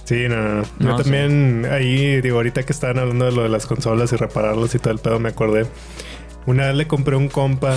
[0.05, 0.62] Sí, no, no, no.
[0.81, 4.16] Yo No, también ahí, digo, ahorita que estaban hablando de lo de las consolas y
[4.16, 5.66] repararlos y todo el pedo, me acordé.
[6.45, 7.74] Una vez le compré un compa,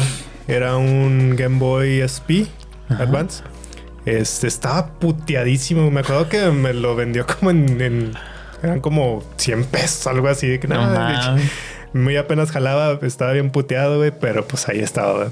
[0.47, 2.47] era un Game Boy SP
[2.89, 3.03] Ajá.
[3.03, 3.43] Advance.
[4.05, 5.89] Este estaba puteadísimo.
[5.91, 8.13] Me acuerdo que me lo vendió como en, en-
[8.63, 10.47] eran como 100 pesos, algo así.
[10.47, 11.51] De que No nada, mames.
[11.93, 15.27] muy apenas jalaba, estaba bien puteado, güey, pero pues ahí estaba.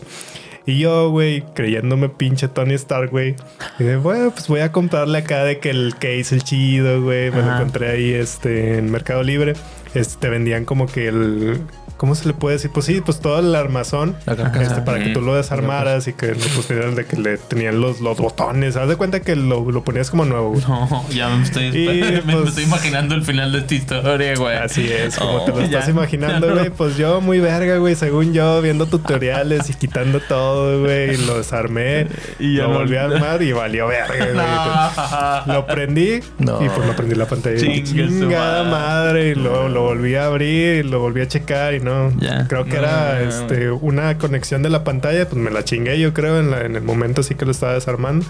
[0.66, 3.36] Y yo, güey, creyéndome pinche Tony Stark, güey.
[3.80, 7.32] Dije, bueno, pues voy a comprarle acá de que el case, el chido, güey.
[7.32, 9.54] Me lo encontré ahí este, en Mercado Libre.
[9.96, 11.62] Este, te vendían como que el.
[12.00, 12.72] ¿Cómo se le puede decir?
[12.74, 14.16] Pues sí, pues todo el armazón.
[14.26, 18.00] Este, para que tú lo desarmaras y que le pusieras de que le tenían los,
[18.00, 18.78] los botones.
[18.78, 20.62] Haz de cuenta que lo, lo ponías como nuevo, güey.
[20.66, 24.34] No, ya me estoy, Y, me- me pues- estoy imaginando el final de esta historia,
[24.38, 24.56] güey.
[24.56, 26.60] Así es, como te lo Oh, estás ya, imaginando, ya no.
[26.60, 26.70] güey.
[26.70, 31.16] Pues yo muy verga, güey, según yo, viendo tutoriales y quitando todo, güey.
[31.16, 32.08] y Lo desarmé
[32.40, 35.46] Y ya lo no- volví a armar y valió verga, güey.
[35.50, 35.54] No.
[35.54, 37.58] Lo prendí y pues no prendí la pantalla.
[37.58, 39.30] Chingada madre.
[39.32, 41.89] Y luego lo volví a abrir y lo volví a checar y no.
[42.20, 42.48] Ya.
[42.48, 43.28] Creo que era No.
[43.30, 45.28] este, una conexión de la pantalla.
[45.28, 47.74] Pues me la chingué, yo creo, en, la- en el momento sí que lo estaba
[47.74, 48.26] desarmando.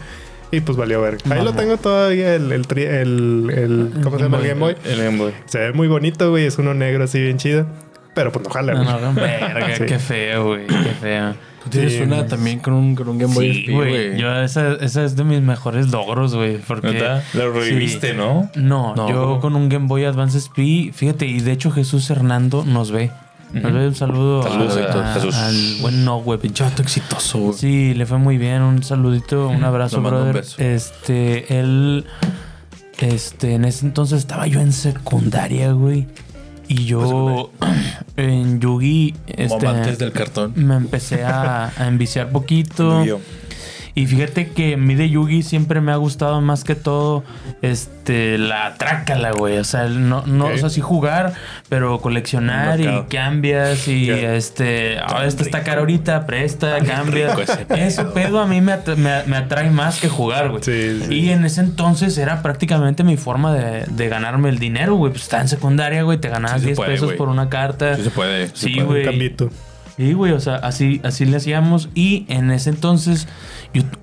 [0.51, 1.19] Y pues valió verga.
[1.29, 4.39] Ahí lo tengo todavía, el, el, tri- el, el- ¿cómo se llama?
[4.39, 4.75] El Game Boy.
[4.83, 5.31] El Game Boy.
[5.45, 6.45] Se ve muy bonito, güey.
[6.45, 7.67] Es uno negro así bien chido.
[8.15, 9.01] Pero pues no jala, No, güey.
[9.01, 9.83] no, verga, Sí.
[9.85, 10.65] qué feo, güey.
[10.65, 11.35] Qué feo.
[11.63, 12.25] Tú tienes Sí, una no.
[12.25, 14.17] también con un, con un Game Boy Sí, SP, güey.
[14.17, 16.57] Yo, esa, esa es de mis mejores logros, güey.
[16.57, 16.99] Porque.
[17.33, 18.17] Lo reviviste, Sí.
[18.17, 18.49] ¿no?
[18.55, 22.63] No, No, yo con un Game Boy Advance SP, fíjate, y de hecho Jesús Hernando
[22.65, 23.11] nos ve.
[23.53, 23.73] Nos Ujú.
[23.73, 25.35] ve un saludo Saludos a- a Jesús.
[25.35, 26.39] al buen no, güey.
[26.39, 27.53] Pinche vato exitoso, güey.
[27.57, 28.61] Sí, le fue muy bien.
[28.61, 30.41] Un saludito, un abrazo, Le mando un brother.
[30.43, 30.61] beso.
[30.61, 32.05] Este, él.
[32.99, 36.07] Este, en ese entonces estaba yo en secundaria, güey.
[36.67, 37.49] Y yo
[38.17, 39.15] en Yugi.
[39.27, 40.53] Este, Mamantes del cartón.
[40.55, 43.03] me empecé a, a enviciar poquito.
[43.95, 47.23] Y fíjate que a mí de Yugi siempre me ha gustado más que todo
[47.61, 49.57] este la trácala, güey.
[49.57, 50.51] O sea, no, no, Ok.
[50.55, 51.33] o sea, sí jugar,
[51.69, 57.35] pero coleccionar y cambias y este, ah, esta está cara ahorita, presta, cambia.
[57.69, 60.63] ese pedo a mí me, at- me- me atrae más que jugar, güey.
[60.63, 61.13] Sí, sí.
[61.13, 65.11] Y en ese entonces era prácticamente mi forma de, de ganarme el dinero, güey.
[65.11, 67.95] Pues estaba en secundaria, güey, te ganabas Sí se 10 puede, pesos por una carta.
[67.95, 68.49] Sí se puede.
[68.53, 69.35] sí güey.
[69.97, 71.89] Sí, güey, o sea, así, así le hacíamos.
[71.93, 73.27] Y en ese entonces,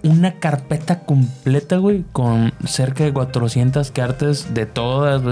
[0.02, 5.22] una carpeta completa, güey, con cerca de 400 cartas de todas.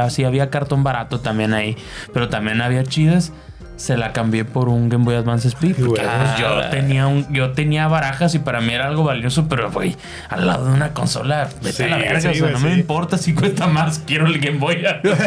[0.00, 1.76] Así había cartón barato también ahí,
[2.12, 3.32] pero también había chidas.
[3.76, 5.76] Se la cambié por un Game Boy Advance SP.
[5.76, 9.70] Porque pues, yo, tenía un, yo tenía barajas y para mí era algo valioso, pero
[9.70, 9.94] güey,
[10.30, 12.20] al lado de una consola, vete Sí, a la verga.
[12.20, 14.82] sí, o sea, güey, no me importa si cuesta más, quiero el Game Boy.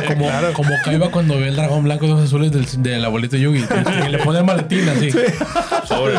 [0.07, 0.53] Como, Claro.
[0.53, 3.61] como Kaiba cuando ve el dragón blanco de ojos azules del, del abuelito Yugi.
[3.63, 5.11] Que le pone el maletín así.
[5.85, 6.15] Sobre.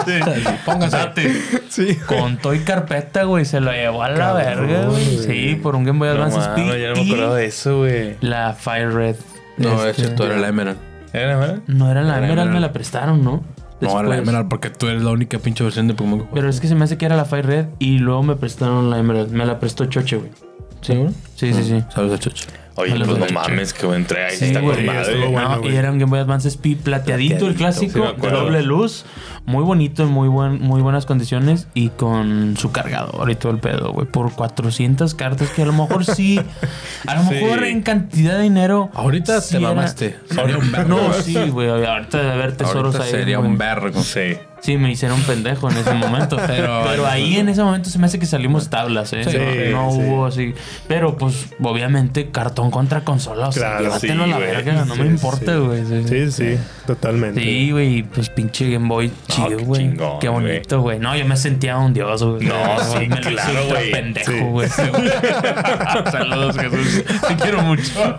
[0.64, 0.97] Póngase.
[0.97, 1.33] Date.
[1.68, 1.97] Sí.
[2.07, 5.16] Con toy carpeta, güey, se lo llevó a la Cabrón, verga, güey.
[5.16, 5.18] güey.
[5.26, 6.81] Sí, por un Game Boy No Advance mames, SP.
[6.81, 8.16] ya no me y acordaba de eso, güey.
[8.20, 9.16] La Fire Red.
[9.57, 10.78] No, Este, excepto era la Emerald.
[11.13, 11.59] ¿Era verdad?
[11.67, 12.51] No era la Era Emerald, Emerald.
[12.55, 13.43] me la prestaron, ¿no?
[13.81, 14.19] No, era la Después.
[14.21, 16.27] Emerald porque tú eres la única pinche versión de Pokémon que.
[16.35, 18.91] Pero es que se me hace que era la Fire Red y luego me prestaron
[18.91, 19.31] la Emerald.
[19.33, 20.31] Me la prestó Choche, güey.
[20.83, 21.63] Sí, sí, sí.
[21.65, 21.83] sí.
[21.95, 22.47] Saludos a Chocho.
[22.77, 24.31] Oye, pues no mames, que buen trae.
[24.35, 25.27] Sí, está güey, con madre.
[25.29, 28.63] bueno, No, y era un Game Boy Advance SP plateadito, el clásico, sí de doble
[28.63, 29.05] luz,
[29.47, 33.59] muy bonito, en muy buen, muy buenas condiciones y con su cargador y todo el
[33.59, 36.41] pedo, güey, por 400 cartas que a lo mejor sí,
[37.07, 37.34] a lo Sí.
[37.34, 38.91] mejor en cantidad de dinero.
[38.95, 40.18] Ahorita sí te era- mamaste.
[40.30, 40.88] Sería un vergo.
[40.88, 43.11] No, sí, güey, ahorita de haber tesoros Ahorita ahí.
[43.11, 43.51] sería güey.
[43.51, 44.03] un vergo.
[44.03, 44.36] Sí.
[44.61, 46.37] Sí, me hicieron pendejo en ese momento.
[46.47, 49.25] Pero- pero, ahí en ese momento se me hace que salimos tablas, ¿eh?
[49.25, 49.37] Sí,
[49.73, 49.99] no no sí.
[50.03, 50.55] hubo así.
[50.89, 53.49] Pero pues, obviamente, cartón contra consola.
[53.49, 54.41] O sea, Claro, sí, a la güey.
[54.41, 55.83] verga, no me importa, güey.
[56.07, 57.41] Sí, Sí, totalmente.
[57.43, 59.81] Sí, güey, pues pinche Game Boy chido, qué güey.
[59.81, 60.99] chingón, Qué bonito, güey.
[60.99, 62.47] No, yo me sentía un dios, güey.
[62.47, 63.91] No, sí, me claro, güey.
[63.93, 64.39] pendejo, Sí.
[64.41, 64.69] güey.
[64.69, 65.11] Sí, güey.
[66.11, 67.05] Saludos, Jesús.
[67.29, 68.19] Te quiero mucho.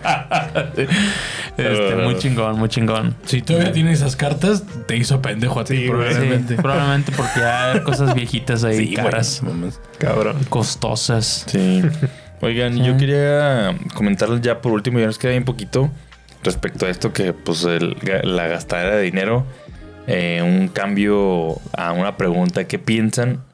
[1.56, 3.14] este, muy chingón, muy chingón.
[3.24, 6.08] Si todavía tienes esas cartas, te hizo pendejo a ti, Sí, güey.
[6.08, 6.54] Sí, probablemente.
[6.56, 9.42] probablemente porque hay cosas viejitas ahí, Sí, caras.
[9.98, 10.38] Cabrón.
[10.48, 11.44] costosas.
[11.46, 11.82] Sí.
[12.40, 12.82] Oigan, Sí.
[12.84, 15.90] yo quería comentarles ya por último, ya nos queda bien poquito,
[16.42, 19.44] respecto a esto que pues el- la gastadera de dinero,
[20.08, 23.44] eh, un cambio a una pregunta, ¿qué piensan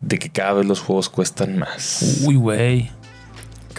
[0.00, 2.22] de que cada vez los juegos cuestan más?
[2.24, 2.90] Uy, güey.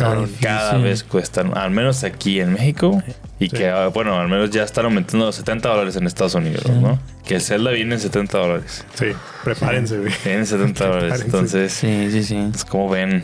[0.03, 0.31] Cabrón.
[0.41, 3.01] Cada vez cuestan, al menos aquí en México,
[3.39, 3.57] y Sí.
[3.57, 6.71] que, bueno, al menos ya están aumentando los 70 dólares en Estados Unidos, Sí.
[6.73, 6.99] ¿no?
[7.25, 8.85] Que el Zelda viene en 70 dólares.
[8.95, 9.07] Sí,
[9.43, 10.11] prepárense, güey.
[10.25, 11.21] Viene en 70 dólares.
[11.25, 12.47] Entonces, Sí, sí, sí.
[12.51, 13.23] pues, como ven,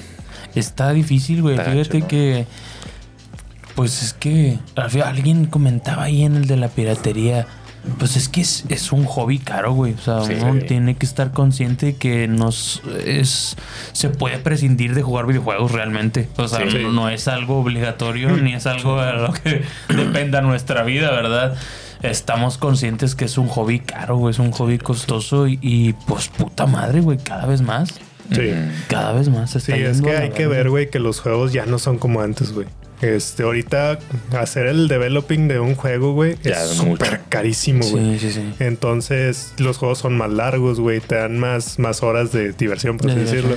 [0.55, 1.55] Está difícil, güey.
[1.57, 2.07] Fíjate gacho, ¿no?
[2.07, 2.45] que.
[3.75, 4.57] Pues es que.
[5.03, 7.45] Alguien comentaba ahí en el de la piratería.
[7.99, 9.93] Pues es que es, es un hobby caro, güey.
[9.93, 10.33] O sea, Sí.
[10.41, 13.55] uno tiene que estar consciente que nos es
[13.93, 16.29] se puede prescindir de jugar videojuegos realmente.
[16.37, 16.77] O sea, Sí.
[16.81, 21.55] no, no es algo obligatorio ni es algo a lo que dependa nuestra vida, ¿verdad?
[22.03, 24.31] Estamos conscientes que es un hobby caro, güey.
[24.31, 27.17] Es un hobby costoso y, y, pues puta madre, güey.
[27.17, 27.89] Cada vez más.
[28.31, 28.51] Sí.
[28.87, 31.65] Cada vez más se Sí, es que hay que ver, güey, que los juegos ya
[31.65, 32.67] no son como antes, güey.
[33.01, 33.99] Este, ahorita
[34.37, 38.17] hacer el developing de un juego, güey, Ya es súper carísimo, güey.
[38.17, 38.53] Sí, sí, sí.
[38.59, 43.11] Entonces, los juegos son más largos, güey, te dan más, más horas de diversión, por
[43.11, 43.55] así decirlo.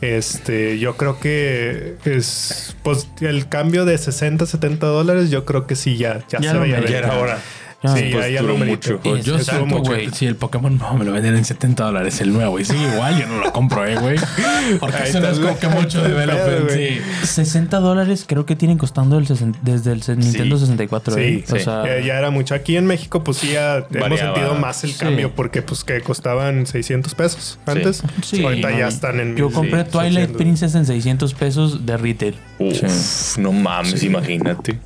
[0.00, 5.66] Este, yo creo que es, pues, el cambio de 60 a 70 dólares, yo creo
[5.66, 6.90] que sí, ya, ya, Ya se veía venir.
[6.90, 7.38] Ya era hora.
[7.82, 9.00] Sí, pues, ya, duró lo mucho.
[9.04, 9.36] Y yo
[9.82, 12.82] güey, si el Pokémon no me lo venden en 70 dólares el nuevo y sigue
[12.92, 14.16] igual, yo no lo compro, eh, güey.
[14.80, 16.94] Porque Ahí eso no es como que mucho development, güey.
[17.22, 17.26] sí.
[17.26, 19.26] 60 dólares creo que tienen costando el
[19.62, 21.14] desde el Nintendo 64.
[21.14, 21.44] Sí, ¿eh?
[21.48, 21.62] O sí.
[21.64, 22.54] sea, Eh, ya era mucho.
[22.54, 24.98] Aquí en México, pues sí, ya hemos sentido más el Sí.
[24.98, 28.02] cambio porque, pues, que costaban 600 pesos antes.
[28.22, 29.36] Sí, Ahorita no, ya están en.
[29.36, 30.36] Yo compré sí, Twilight 600.
[30.36, 32.34] Princess en 600 pesos de retail.
[32.58, 34.78] Uf, no mames, imagínate.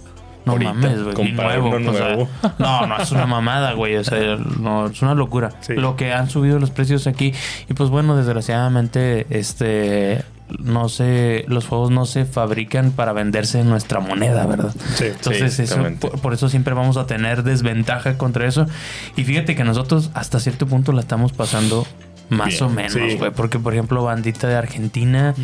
[0.50, 1.14] No Ahorita, mames, güey.
[1.14, 2.28] comprar nuevo, uno o sea, nuevo.
[2.58, 3.96] no, no, es una mamada, güey.
[3.96, 5.50] O sea, no, es una locura.
[5.60, 5.74] Sí.
[5.74, 7.32] Lo que han subido los precios aquí.
[7.68, 10.24] Y pues bueno, desgraciadamente, este.
[10.58, 14.74] No sé, los juegos no se fabrican para venderse en nuestra moneda, ¿verdad?
[14.96, 15.04] Sí.
[15.04, 15.78] Entonces, Sí, eso,
[16.20, 18.66] por eso siempre vamos a tener desventaja contra eso.
[19.14, 21.86] Y fíjate que nosotros hasta cierto punto la estamos pasando
[22.30, 23.16] más Bien, o menos, sí.
[23.18, 23.30] güey.
[23.32, 25.34] Porque, por ejemplo, bandita de Argentina,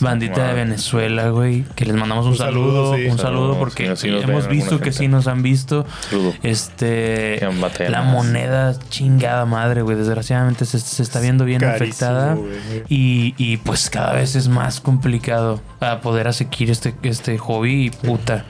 [0.00, 0.54] bandita de.
[0.54, 3.06] Venezuela, güey, que les mandamos un, Un saludo, saludo, sí.
[3.06, 4.98] un saludo porque sí, hemos visto que gente.
[4.98, 5.86] sí nos han visto.
[6.08, 6.32] Saludo.
[6.42, 7.40] Este,
[7.88, 9.96] la moneda chingada madre, güey.
[9.96, 12.38] Desgraciadamente se, se está viendo bien Carísimo, afectada.
[12.88, 17.90] Y, y, pues cada vez es más complicado a poder aseguir este, este hobby y
[17.90, 18.44] puta.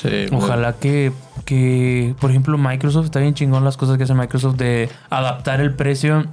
[0.00, 1.12] Sí, Ojalá que,
[1.44, 5.74] que, por ejemplo, Microsoft está bien chingón las cosas que hace Microsoft de adaptar el
[5.74, 6.26] precio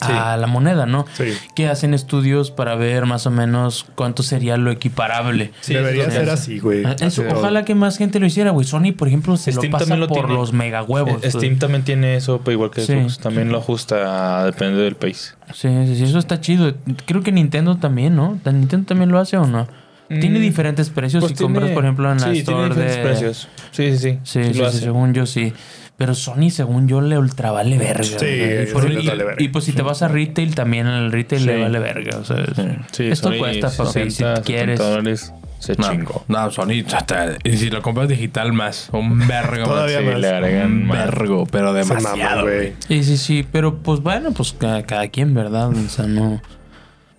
[0.00, 1.06] a la moneda, ¿no?
[1.14, 1.32] Sí.
[1.54, 5.52] Que hacen estudios para ver más o menos cuánto sería lo equiparable.
[5.60, 6.84] Sí, Debería ser así, güey.
[6.84, 8.66] Ah, eso, ojalá que más gente lo hiciera, güey.
[8.66, 10.34] Sony, por ejemplo, se Steam lo pasa también lo por tiene.
[10.34, 11.22] los mega huevos.
[11.24, 12.92] Eh, Steam también tiene eso, pero igual que Sí.
[12.92, 13.18] Xbox.
[13.18, 15.36] También lo ajusta, depende del país.
[15.54, 16.74] Sí, sí, sí, eso está chido.
[17.06, 18.38] Creo que Nintendo también, ¿no?
[18.44, 19.66] ¿Nintendo también lo hace o no?
[20.08, 22.96] Tiene Mm, diferentes precios Pues si compras, por ejemplo, en la sí, store tiene diferentes
[22.96, 23.02] de...
[23.02, 23.48] precios.
[23.72, 24.18] Sí, sí, sí.
[24.22, 25.52] Sí, sí, según yo sí.
[25.96, 28.02] Pero Sony, según yo, le ultra vale verga.
[28.04, 29.42] Sí, y, por- y- vale verga.
[29.42, 31.46] y pues si te vas a retail, también el retail Sí.
[31.46, 32.18] le vale verga.
[32.18, 32.44] O sea,
[32.92, 34.78] Sí, esto Sony cuesta, papi, 60, si quieres.
[34.78, 35.32] 70 dólares.
[35.58, 36.22] Se No, chingó.
[36.28, 40.06] no, Sony, hasta, y si lo compras digital más, un vergo Todavía más.
[40.06, 40.20] Sí, más.
[40.20, 40.98] le agregan Un más.
[40.98, 42.56] vergo, pero demasiado, güey.
[42.56, 42.72] güey.
[42.86, 43.46] Sí, sí, sí.
[43.50, 45.70] Pero pues bueno, pues cada, cada quien, ¿verdad?
[45.70, 46.42] O sea, no...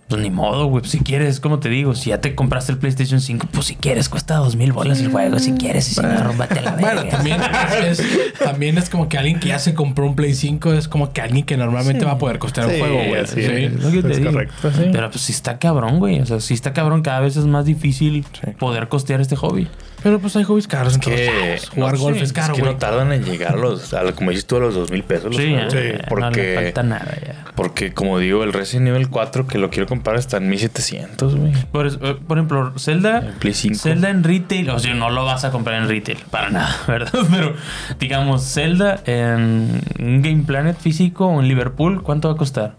[0.08, 0.84] Pues ni modo, güey.
[0.86, 4.08] Si quieres, como te digo, si ya te compraste el PlayStation 5, pues si quieres,
[4.08, 5.38] cuesta dos mil bolas el juego.
[5.38, 6.94] Si quieres, y si no, rómbate la verga.
[6.94, 7.40] Bueno, también
[7.86, 8.02] es,
[8.38, 11.20] también es como que alguien que ya se compró un Play 5 es como que
[11.20, 12.06] alguien que normalmente Sí.
[12.06, 13.26] va a poder costear Sí, un juego, güey.
[13.26, 13.40] Sí.
[13.40, 13.48] es.
[13.74, 14.32] Es lo que te Es digo.
[14.32, 14.70] correcto.
[14.92, 16.20] Pero pues sí está cabrón, güey.
[16.20, 17.02] O sea, sí está cabrón.
[17.02, 18.52] Cada vez es más difícil Sí.
[18.58, 19.68] poder costear este hobby.
[20.02, 21.68] Pero pues hay hobbies caros en todos Que lados.
[21.70, 22.72] Jugar no, golf sí, es caro, que güey.
[22.72, 25.34] no tardan en llegar a los, a, como dices tú, a los dos mil pesos.
[25.34, 27.44] Sí, sí, ya, no le porque- falta nada ya.
[27.56, 31.52] Porque, como digo, el Resident Evil 4 que lo quiero comprar está en 1700, güey.
[31.72, 33.18] Por, eh, por ejemplo, Zelda.
[33.18, 33.76] En Play 5.
[33.80, 37.12] Zelda en retail, o sea, no lo vas a comprar en retail, para nada, ¿verdad?
[37.30, 37.54] Pero
[37.98, 42.76] digamos, Zelda en un Game Planet físico o en Liverpool, ¿cuánto va a costar?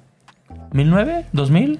[0.71, 1.25] ¿1009?
[1.33, 1.79] ¿2000?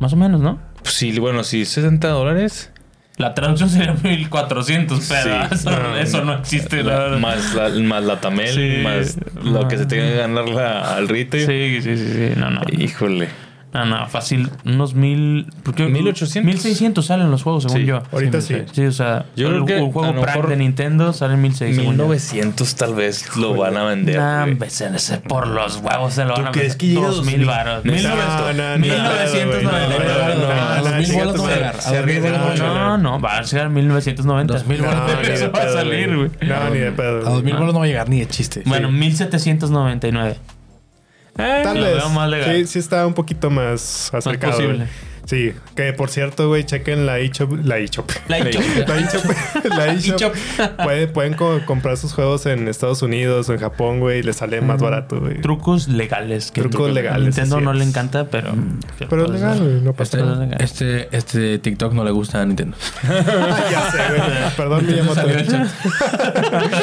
[0.00, 0.58] Más o menos, ¿no?
[0.84, 2.70] Sí, bueno, sí, 60 dólares.
[3.18, 5.54] La traducción sería 1400, pero Sí.
[5.54, 7.18] eso, No, eso no existe, la verdad.
[7.18, 8.80] Más la, más la Tamel, Sí.
[8.82, 11.46] más lo que se tenga que ganar la, al retail.
[11.46, 12.32] Sí, sí, sí, sí.
[12.40, 12.62] No, no.
[12.70, 13.28] Híjole.
[13.78, 14.50] No, no, fácil.
[14.64, 15.46] Unos mil.
[15.62, 16.44] Porque 1800.
[16.44, 17.84] 1600 salen los juegos, según Sí.
[17.86, 18.02] yo.
[18.12, 18.56] Ahorita sí.
[18.72, 21.82] Sí, o sea, Yo el, creo que el juego Prime de Nintendo sale en 1600.
[21.84, 22.04] según yo.
[22.08, 24.16] 1900 tal vez lo van a vender.
[24.18, 24.46] Nah,
[25.28, 26.78] por los huevos se lo ¿Tú van a crees vender.
[26.78, 27.46] que llega a 2000 2000?
[27.46, 27.84] varos.
[27.84, 28.56] No, 1900.
[28.56, 30.04] no, no, 1999.
[30.08, 31.56] no, no, no, A los no, mil chinga bolas tu no va a madre.
[31.58, 31.76] llegar.
[31.76, 32.88] A Se los mil bolas no va a arriesgan, llegar.
[32.88, 34.54] No, no, va a llegar 1990.
[34.54, 36.30] 2000 No, bolas ni de Eso va a salir, güey.
[36.42, 37.18] No, ni de pedo.
[37.26, 37.60] A dos mil güey.
[37.60, 38.62] bolas no va a llegar ni de chiste.
[38.66, 40.36] Bueno, 1799.
[41.38, 42.10] Eh, Tal vez.
[42.10, 42.56] más legal.
[42.56, 44.52] Sí, sí está un poquito más acercado.
[44.54, 44.86] posible.
[45.28, 47.52] Sí, que por cierto, güey, chequen la eShop.
[47.62, 48.10] La eShop.
[48.28, 48.62] La eShop.
[48.88, 49.24] La eShop.
[49.76, 51.12] la eShop.
[51.12, 54.62] Pueden co- comprar sus juegos en Estados Unidos o en Japón, güey, y les sale
[54.62, 55.42] más barato, güey.
[55.42, 56.50] Trucos legales.
[56.50, 58.54] Que Trucos legales, Nintendo no le encanta, pero.
[59.10, 60.56] Pero es legal, güey, no pasa Este, nada.
[60.60, 62.78] este, este TikTok no le gusta a Nintendo.
[63.02, 64.30] ya sé, güey.
[64.56, 64.86] Perdón,
[65.44, 65.66] chat.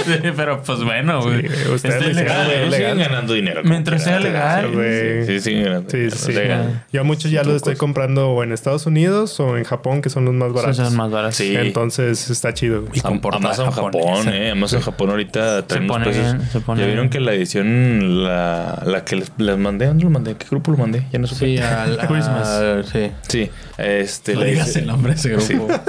[0.06, 1.48] Sí, pero pues bueno, güey.
[1.48, 2.14] Sí, ustedes ¿eh?
[2.14, 2.72] legal.
[2.72, 3.62] Siguen ganando dinero.
[3.64, 4.70] Mientras sea legal.
[4.72, 6.34] Sí, sí, siguen ganando Sí, sí, sí.
[6.34, 6.84] legal.
[6.94, 10.10] Yo a muchos ya los estoy comprando o en Estados Unidos o en Japón, que
[10.10, 10.78] son los más baratos.
[10.78, 11.36] Son más baratos.
[11.36, 11.56] Sí.
[11.56, 12.82] Entonces está chido.
[12.82, 12.92] güey.
[12.94, 14.36] Y portada Amazon Japón, japonesa.
[14.36, 14.52] eh.
[14.52, 16.34] Amazon Japón ahorita trae unos pone precios.
[16.36, 17.10] bien, se pone ya vieron bien.
[17.12, 20.32] que la edición, la, la que les, les mandé, ¿dónde lo mandé?
[20.32, 21.06] ¿A ¿Qué grupo lo mandé?
[21.12, 21.46] Ya no supe.
[21.46, 22.86] Sí, al, Christmas.
[22.92, 23.12] sí.
[23.28, 24.34] Sí, este.
[24.34, 25.68] No la digas el nombre de ese grupo.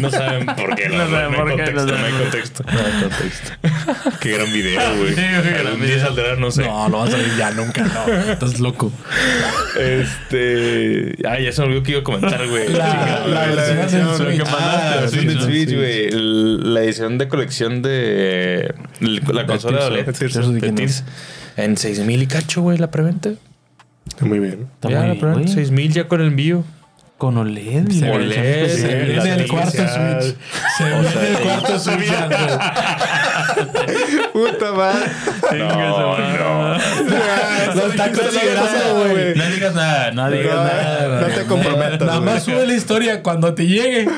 [0.00, 0.88] No saben por qué.
[0.88, 2.64] No saben por qué, contexto, no no hay contexto.
[2.64, 4.18] No hay contexto.
[4.20, 5.18] qué gran video, güey.
[5.18, 6.00] Algún día video.
[6.06, 6.62] saldrá, no sé.
[6.62, 8.32] No, lo vas a ver ya nunca, no.
[8.32, 8.90] Estás loco.
[9.78, 11.14] Este.
[11.28, 12.68] Ay, ya se me olvidó que iba a comentar, güey.
[12.72, 16.10] La- la versión que Ah, mandaste, la del no, Switch, güey.
[16.10, 21.04] La edición de colección de la consola de Tears.
[21.56, 23.30] En 6000 y cacho, güey, la preventa.
[24.08, 24.68] Está muy bien.
[24.74, 25.42] Está ya, muy la bien, preventa.
[25.42, 25.54] güey.
[25.54, 26.64] 6000 ya con el envío.
[27.22, 27.88] Con OLED.
[27.88, 28.68] Se OLED.
[28.68, 29.70] Se viene el cuarto.
[29.70, 30.34] Switch.
[30.76, 32.10] Se viene el cuarto Switch.
[34.32, 35.06] Puta madre.
[35.56, 36.78] No, no.
[37.76, 39.36] Lo está considerando, güey.
[39.36, 41.20] No digas nada, no digas No, nada.
[41.20, 42.00] no te comprometas.
[42.00, 44.08] Nada más sube la historia cuando te llegue.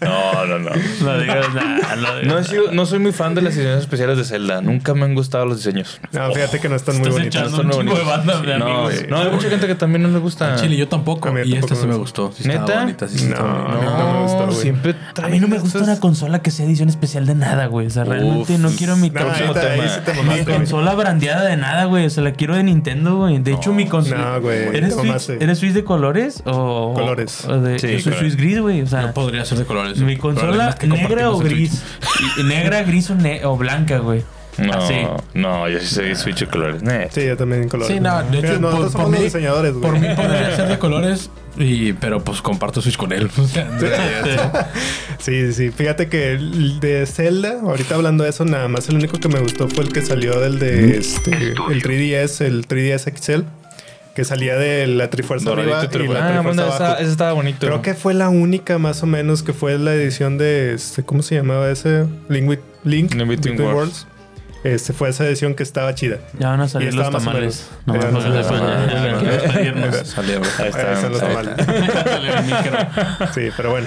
[0.00, 0.70] No, no, no.
[1.02, 1.96] No digas nada.
[1.96, 2.44] No, digas No, he nada.
[2.44, 4.60] sido- no soy muy fan de las ediciones especiales de Zelda.
[4.60, 6.00] Nunca me han gustado los diseños.
[6.12, 7.40] No, fíjate que no están muy Estás bonitos.
[7.40, 8.26] echando Están un muy chingo de bonitos.
[8.26, 9.04] bandas de No, amigos.
[9.08, 10.56] no, hay mucha gente que también no le gusta.
[10.56, 11.28] Chile, yo tampoco.
[11.28, 12.32] A mí Y esta sí me gustó.
[12.32, 12.80] Sí ¿Neta?
[12.80, 14.56] bonita, sí estaba No, no me gusta, güey.
[14.56, 17.86] siempre A mí no me gusta una consola que sea edición especial de nada, güey.
[17.86, 20.44] O sea, realmente no quiero mi, No, consola- ahí te- ahí sí te mi mamaste,
[20.44, 20.56] güey.
[20.56, 22.06] consola brandeada de nada, güey.
[22.06, 23.38] O sea, la quiero de Nintendo, güey.
[23.38, 24.32] De hecho, mi consola.
[24.34, 25.38] No, güey, ¿Eres Switch, mamaste.
[25.42, 26.92] ¿Eres Switch de colores o.
[26.94, 27.30] Colores.
[27.78, 28.14] Sí, yo soy.
[28.14, 28.82] Switch gris, güey.
[28.82, 29.98] O sea, No podría ser de colores.
[29.98, 31.82] mi consola negra o gris.
[32.38, 34.22] Y- negra, gris o, ne- o blanca, güey.
[34.58, 34.94] No, Así.
[35.32, 36.82] no, yo sí soy Switch de colores.
[36.82, 37.04] Nah.
[37.10, 37.94] Sí, yo también en colores.
[37.94, 39.82] Sí, no, de hecho, nosotros por- mí- diseñadores, güey.
[39.90, 43.30] Por mí podría ser de colores, y, pero pues comparto Switch con él.
[45.18, 45.70] Sí, sí, sí.
[45.70, 49.38] Fíjate que el de Zelda, ahorita hablando de eso, nada más el único que me
[49.40, 51.30] gustó fue el que salió del de este,
[51.70, 53.42] el 3DS, el 3DS XL,
[54.14, 56.74] que salía de la Trifuerza arriba y la Ah, Trifuerza bueno, abajo.
[56.84, 57.66] esa, esa estaba bonito.
[57.66, 61.22] Creo que fue la única más o menos que fue la edición de este, ¿cómo
[61.22, 62.06] se llamaba ese?
[62.28, 63.74] Link, with, Link Link Between Between Worlds.
[64.04, 64.06] Worlds.
[64.62, 66.18] Este fue esa edición que estaba chida.
[66.38, 67.70] Ya van a salir los tamales.
[67.86, 68.86] No, no, no no, los tamales.
[72.44, 72.78] Micro.
[73.34, 73.86] Sí, pero bueno.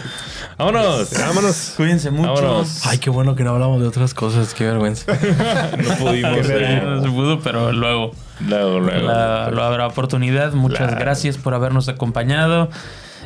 [0.66, 1.10] Vámonos.
[1.18, 1.74] Vámonos.
[1.78, 2.34] Cuídense mucho.
[2.34, 2.86] Vámonos.
[2.86, 4.54] Ay, qué bueno que no hablamos de otras cosas.
[4.54, 5.12] Qué vergüenza.
[5.78, 6.48] No pudimos.
[6.50, 8.12] Eh, No se pudo, pero luego.
[8.40, 9.08] Luego, luego.
[9.08, 10.54] La- lo habrá oportunidad.
[10.54, 10.98] Muchas Claro.
[11.00, 12.70] gracias por habernos acompañado.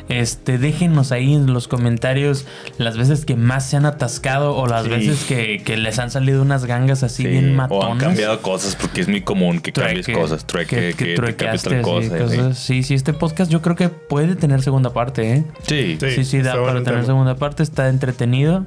[0.08, 2.46] Este, déjenos ahí en los comentarios
[2.78, 4.88] las veces que más se han atascado o las Sí.
[4.90, 7.92] veces que, que les han salido unas gangas así Sí, bien o matonas.
[7.92, 10.46] han cambiado cosas porque es muy común que cambies cosas.
[10.46, 12.08] Trueque, que, que, te tal cosa.
[12.08, 12.18] sí.
[12.18, 12.58] cosas.
[12.58, 15.44] Sí, sí, este podcast yo creo que puede tener segunda parte, ¿eh?
[15.66, 15.96] Sí.
[16.00, 16.10] Sí.
[16.16, 17.04] Sí, sí, da para tener tema.
[17.04, 18.66] segunda parte, está entretenido.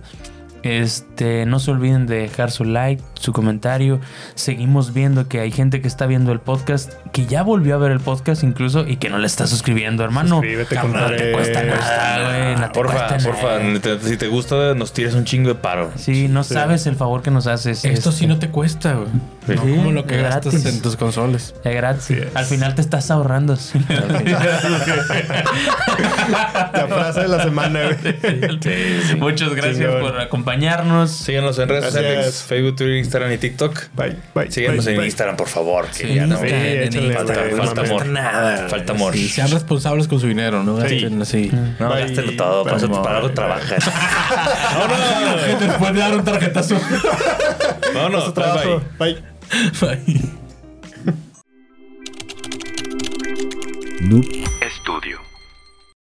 [0.63, 3.99] Este, no se olviden de dejar su like, su comentario.
[4.35, 7.91] Seguimos viendo que hay gente que está viendo el podcast, que ya volvió a ver
[7.91, 10.35] el podcast incluso y que no le está suscribiendo, hermano.
[10.35, 11.17] Suscríbete, Carnal, compadre.
[11.17, 12.55] No te cuesta nada, güey.
[12.55, 15.91] No te Porfa, cuesta porfa, si te gusta, nos tiras un chingo de paro.
[15.95, 17.83] Sí, no sabes el favor que nos haces.
[17.85, 18.27] Esto sí este.
[18.27, 19.09] no te cuesta, güey.
[19.47, 19.53] Sí.
[19.55, 20.65] No como lo que Es gastas gratis.
[20.75, 21.55] en tus consoles.
[21.63, 22.09] Es gratis.
[22.11, 22.35] Es.
[22.35, 23.55] Al final te estás ahorrando.
[23.57, 23.79] sí.
[26.71, 27.97] La frase de la semana, güey.
[28.61, 29.15] Sí, sí.
[29.15, 30.01] Muchas gracias Chingón.
[30.01, 31.11] por acompañarnos.
[31.11, 33.79] Síganos en redes sociales: Facebook, Twitter, Instagram y TikTok.
[33.95, 34.51] Bye, bye.
[34.51, 35.07] Síganos bye, en bye.
[35.07, 35.87] Instagram, por favor.
[35.87, 36.37] Que Sí, ya no.
[36.37, 38.05] Falta- amor.
[38.07, 38.67] nada.
[38.69, 39.13] Falta amor.
[39.13, 40.77] Sí, sean responsables con su dinero, ¿no?
[40.87, 41.01] Sí.
[41.01, 41.51] Gasten así.
[41.79, 42.01] No, Bye.
[42.03, 42.63] gástelo todo.
[42.63, 42.85] Para, Bye.
[42.85, 43.83] eso- para algo trabajas.
[45.59, 46.79] Después de dar un tarjetazo.
[47.93, 48.33] Vámonos.
[48.99, 49.17] Bye,
[49.51, 49.79] trabajo.
[49.79, 49.99] bye.
[50.05, 50.23] Bye.
[51.05, 51.21] Bye.
[54.01, 54.50] Noob